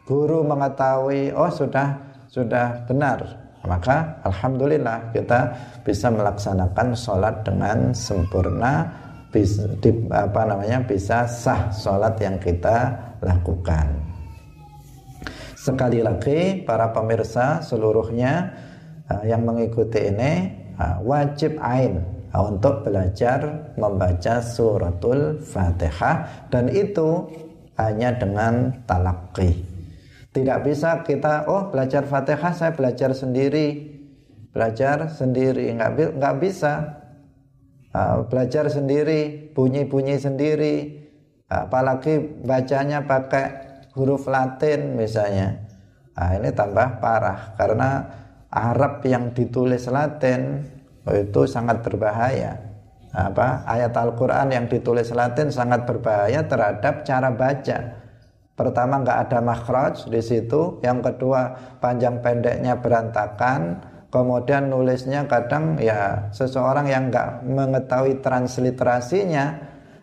guru 0.09 0.41
mengetahui 0.41 1.29
oh 1.37 1.51
sudah 1.53 2.01
sudah 2.31 2.87
benar 2.89 3.48
maka 3.69 4.17
alhamdulillah 4.25 5.13
kita 5.13 5.53
bisa 5.85 6.09
melaksanakan 6.09 6.97
sholat 6.97 7.45
dengan 7.45 7.93
sempurna 7.93 8.89
bisa, 9.29 9.69
di, 9.77 9.93
apa 10.09 10.41
namanya 10.49 10.81
bisa 10.81 11.29
sah 11.29 11.69
sholat 11.69 12.17
yang 12.17 12.41
kita 12.41 12.97
lakukan. 13.21 13.93
Sekali 15.53 16.01
lagi 16.01 16.65
para 16.65 16.89
pemirsa 16.89 17.61
seluruhnya 17.61 18.49
uh, 19.05 19.21
yang 19.21 19.45
mengikuti 19.45 20.09
ini 20.09 20.49
uh, 20.81 20.97
wajib 21.05 21.61
ain 21.61 22.01
uh, 22.33 22.49
untuk 22.49 22.81
belajar 22.89 23.69
membaca 23.77 24.41
suratul 24.41 25.37
fatihah. 25.45 26.49
Dan 26.49 26.73
itu 26.73 27.29
hanya 27.77 28.17
dengan 28.17 28.81
talaqi 28.89 29.68
tidak 30.29 30.61
bisa 30.61 31.01
kita, 31.01 31.49
oh 31.49 31.73
belajar 31.73 32.05
Fatihah 32.05 32.53
saya 32.53 32.73
belajar 32.77 33.13
sendiri. 33.17 33.97
belajar 34.49 35.13
sendiri. 35.13 35.69
Nggak 35.77 36.17
nggak 36.17 36.35
bisa. 36.41 36.97
Uh, 37.89 38.25
belajar 38.25 38.65
sendiri 38.69 39.53
bunyi-bunyi 39.53 40.17
sendiri. 40.17 41.05
Apalagi 41.49 42.41
bacanya 42.45 43.05
pakai 43.05 43.45
huruf 43.93 44.25
Latin 44.25 44.97
misalnya. 44.97 45.69
Nah, 46.17 46.33
ini 46.37 46.49
tambah 46.53 46.97
parah 46.97 47.53
karena 47.57 47.89
Arab 48.49 49.05
yang 49.05 49.33
ditulis 49.37 49.85
Latin 49.85 50.65
itu 51.09 51.41
sangat 51.45 51.85
berbahaya. 51.85 52.57
Apa 53.13 53.65
ayat 53.65 53.93
Al-Quran 53.97 54.49
yang 54.49 54.65
ditulis 54.69 55.09
Latin 55.13 55.49
sangat 55.53 55.85
berbahaya 55.85 56.45
terhadap 56.45 57.05
cara 57.05 57.29
baca 57.33 58.08
pertama 58.59 58.99
nggak 58.99 59.31
ada 59.31 59.39
makhraj 59.39 60.11
di 60.11 60.19
situ. 60.19 60.83
Yang 60.83 61.15
kedua 61.15 61.55
panjang 61.79 62.19
pendeknya 62.19 62.75
berantakan. 62.75 63.79
Kemudian 64.11 64.67
nulisnya 64.67 65.23
kadang 65.31 65.79
ya 65.79 66.27
seseorang 66.35 66.91
yang 66.91 67.07
nggak 67.07 67.45
mengetahui 67.47 68.19
transliterasinya 68.19 69.55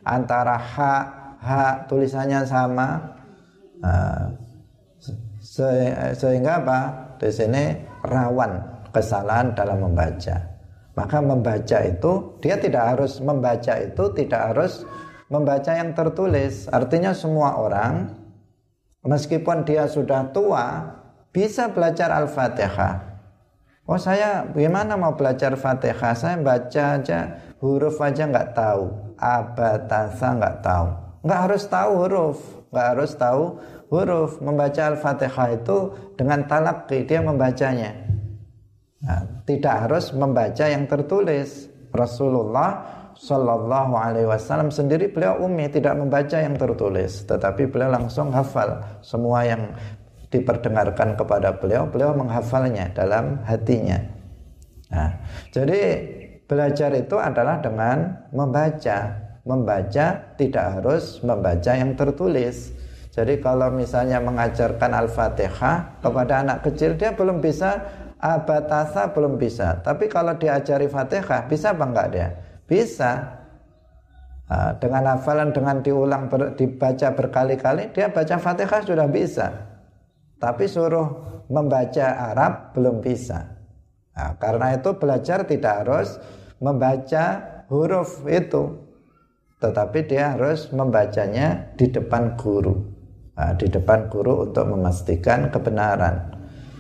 antara 0.07 0.57
hak 0.57 1.04
hak 1.42 1.76
tulisannya 1.90 2.40
sama. 2.48 3.12
Nah, 3.82 4.32
se 5.42 5.68
sehingga 6.16 6.64
apa? 6.64 6.80
Di 7.20 7.28
sini 7.28 7.76
rawan 8.00 8.57
kesalahan 8.94 9.52
dalam 9.52 9.84
membaca. 9.84 10.38
Maka 10.96 11.20
membaca 11.20 11.78
itu 11.84 12.40
dia 12.40 12.57
tidak 12.57 12.96
harus 12.96 13.20
membaca 13.20 13.74
itu 13.76 14.04
tidak 14.16 14.54
harus 14.54 14.88
membaca 15.28 15.74
yang 15.74 15.92
tertulis. 15.92 16.70
Artinya 16.72 17.12
semua 17.12 17.59
orang 17.59 18.25
meskipun 19.07 19.62
dia 19.62 19.86
sudah 19.86 20.28
tua 20.34 20.92
bisa 21.30 21.70
belajar 21.70 22.11
al-fatihah 22.11 23.16
Oh 23.86 24.02
saya 24.02 24.42
gimana 24.50 24.98
mau 24.98 25.14
belajar 25.14 25.54
Fatihah? 25.54 26.11
Saya 26.18 26.42
baca 26.42 26.98
aja 26.98 27.38
huruf 27.62 28.02
aja 28.02 28.26
nggak 28.26 28.50
tahu, 28.50 29.14
abatasa 29.14 30.34
nggak 30.34 30.57
tahu. 30.59 30.86
Nggak 31.22 31.40
harus 31.46 31.62
tahu 31.70 31.90
huruf, 32.02 32.38
nggak 32.74 32.86
harus 32.90 33.12
tahu 33.14 33.42
huruf. 33.86 34.42
Membaca 34.42 34.90
Al-Fatihah 34.90 35.48
itu 35.54 35.78
dengan 36.18 36.50
talaki 36.50 37.07
dia 37.07 37.22
membacanya. 37.22 37.94
Nah, 39.07 39.46
tidak 39.46 39.86
harus 39.86 40.11
membaca 40.11 40.66
yang 40.66 40.90
tertulis. 40.90 41.70
Rasulullah 41.94 42.95
Shallallahu 43.16 43.96
Alaihi 43.96 44.28
Wasallam 44.28 44.68
sendiri 44.68 45.08
beliau 45.08 45.40
umi 45.40 45.72
tidak 45.72 45.96
membaca 45.96 46.36
yang 46.36 46.52
tertulis, 46.60 47.24
tetapi 47.24 47.64
beliau 47.72 47.88
langsung 47.88 48.28
hafal 48.28 48.80
semua 49.00 49.48
yang 49.48 49.72
diperdengarkan 50.28 51.16
kepada 51.16 51.56
beliau, 51.56 51.88
beliau 51.88 52.12
menghafalnya 52.12 52.92
dalam 52.92 53.40
hatinya. 53.48 53.96
Nah, 54.92 55.10
jadi 55.48 55.80
belajar 56.44 56.92
itu 56.94 57.16
adalah 57.16 57.58
dengan 57.64 58.28
membaca. 58.30 59.24
Membaca 59.46 60.34
tidak 60.34 60.66
harus 60.74 61.22
membaca 61.22 61.70
yang 61.70 61.94
tertulis. 61.94 62.74
Jadi 63.14 63.38
kalau 63.38 63.70
misalnya 63.70 64.18
mengajarkan 64.18 64.90
Al-Fatihah 64.92 66.02
kepada 66.02 66.42
anak 66.42 66.66
kecil 66.66 66.98
dia 66.98 67.14
belum 67.14 67.38
bisa 67.38 67.78
abatasa 68.18 69.14
belum 69.14 69.38
bisa. 69.38 69.80
Tapi 69.86 70.10
kalau 70.10 70.34
diajari 70.34 70.90
Fatihah 70.90 71.46
bisa 71.46 71.72
apa 71.72 71.84
enggak 71.86 72.08
dia? 72.10 72.28
Bisa. 72.66 73.42
Dengan 74.78 75.18
hafalan 75.18 75.50
dengan 75.50 75.82
diulang 75.82 76.30
ber, 76.30 76.54
dibaca 76.54 77.10
berkali-kali 77.18 77.90
dia 77.90 78.14
baca 78.14 78.38
Fatihah 78.38 78.78
sudah 78.86 79.10
bisa 79.10 79.66
tapi 80.36 80.68
suruh 80.68 81.40
membaca 81.48 82.32
Arab 82.32 82.76
belum 82.76 83.00
bisa. 83.00 83.56
Nah, 84.16 84.36
karena 84.40 84.76
itu 84.76 84.96
belajar 84.96 85.44
tidak 85.44 85.74
harus 85.84 86.16
membaca 86.60 87.24
huruf 87.68 88.24
itu, 88.28 88.80
tetapi 89.60 90.08
dia 90.08 90.36
harus 90.36 90.72
membacanya 90.72 91.72
di 91.76 91.88
depan 91.88 92.36
guru. 92.36 92.76
Nah, 93.36 93.52
di 93.56 93.68
depan 93.68 94.08
guru 94.08 94.48
untuk 94.48 94.64
memastikan 94.64 95.52
kebenaran. 95.52 96.36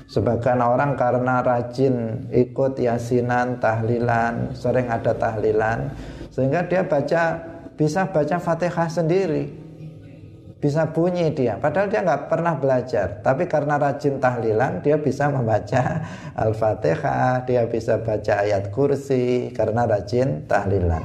Sebagian 0.06 0.62
orang 0.62 0.94
karena 0.94 1.42
rajin 1.42 2.30
ikut 2.30 2.78
yasinan, 2.78 3.58
tahlilan, 3.58 4.54
sering 4.54 4.86
ada 4.86 5.10
tahlilan, 5.18 5.90
sehingga 6.30 6.62
dia 6.70 6.86
baca 6.86 7.42
bisa 7.74 8.06
baca 8.14 8.38
Fatihah 8.38 8.86
sendiri. 8.86 9.66
Bisa 10.56 10.88
bunyi 10.88 11.34
dia. 11.34 11.58
Padahal 11.60 11.90
dia 11.90 12.00
nggak 12.06 12.32
pernah 12.32 12.56
belajar. 12.56 13.20
Tapi 13.20 13.44
karena 13.44 13.76
rajin 13.76 14.16
tahlilan 14.22 14.80
dia 14.80 14.96
bisa 14.96 15.28
membaca 15.28 16.00
al-fatihah 16.42 17.44
dia 17.44 17.68
bisa 17.68 18.00
baca 18.00 18.46
ayat 18.46 18.72
kursi 18.72 19.52
karena 19.52 19.84
rajin 19.84 20.48
tahlilan. 20.48 21.02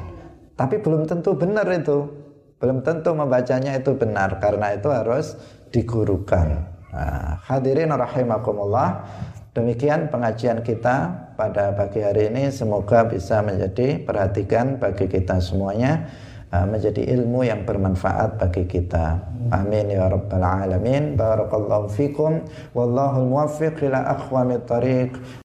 Tapi 0.56 0.80
belum 0.80 1.10
tentu 1.10 1.36
benar 1.36 1.68
itu. 1.74 2.06
Belum 2.62 2.80
tentu 2.86 3.12
membacanya 3.12 3.76
itu 3.76 3.92
benar. 3.98 4.40
Karena 4.40 4.78
itu 4.78 4.88
harus 4.88 5.36
digurukan 5.74 6.81
nah, 6.92 7.40
hadirin 7.48 7.92
rahimakumullah 7.92 9.08
demikian 9.56 10.12
pengajian 10.12 10.64
kita 10.64 11.12
pada 11.36 11.76
pagi 11.76 12.04
hari 12.04 12.30
ini 12.32 12.52
semoga 12.52 13.08
bisa 13.08 13.42
menjadi 13.42 14.00
perhatikan 14.04 14.78
bagi 14.78 15.08
kita 15.08 15.40
semuanya 15.40 16.08
Ah, 16.52 16.68
menjadi 16.68 17.08
ilmu 17.16 17.48
yang 17.48 17.64
bermanfaat 17.64 18.36
bagi 18.36 18.68
kita. 18.68 19.24
Amin 19.56 19.88
ya 19.88 20.12
rabbal 20.12 20.44
alamin. 20.44 21.16
Barakallahu 21.16 21.88
fikum 21.88 22.44
wallahu 22.76 23.24
muwaffiq 23.24 23.80
ila 23.88 24.04
aqwamit 24.20 24.68
thariq. 24.68 25.16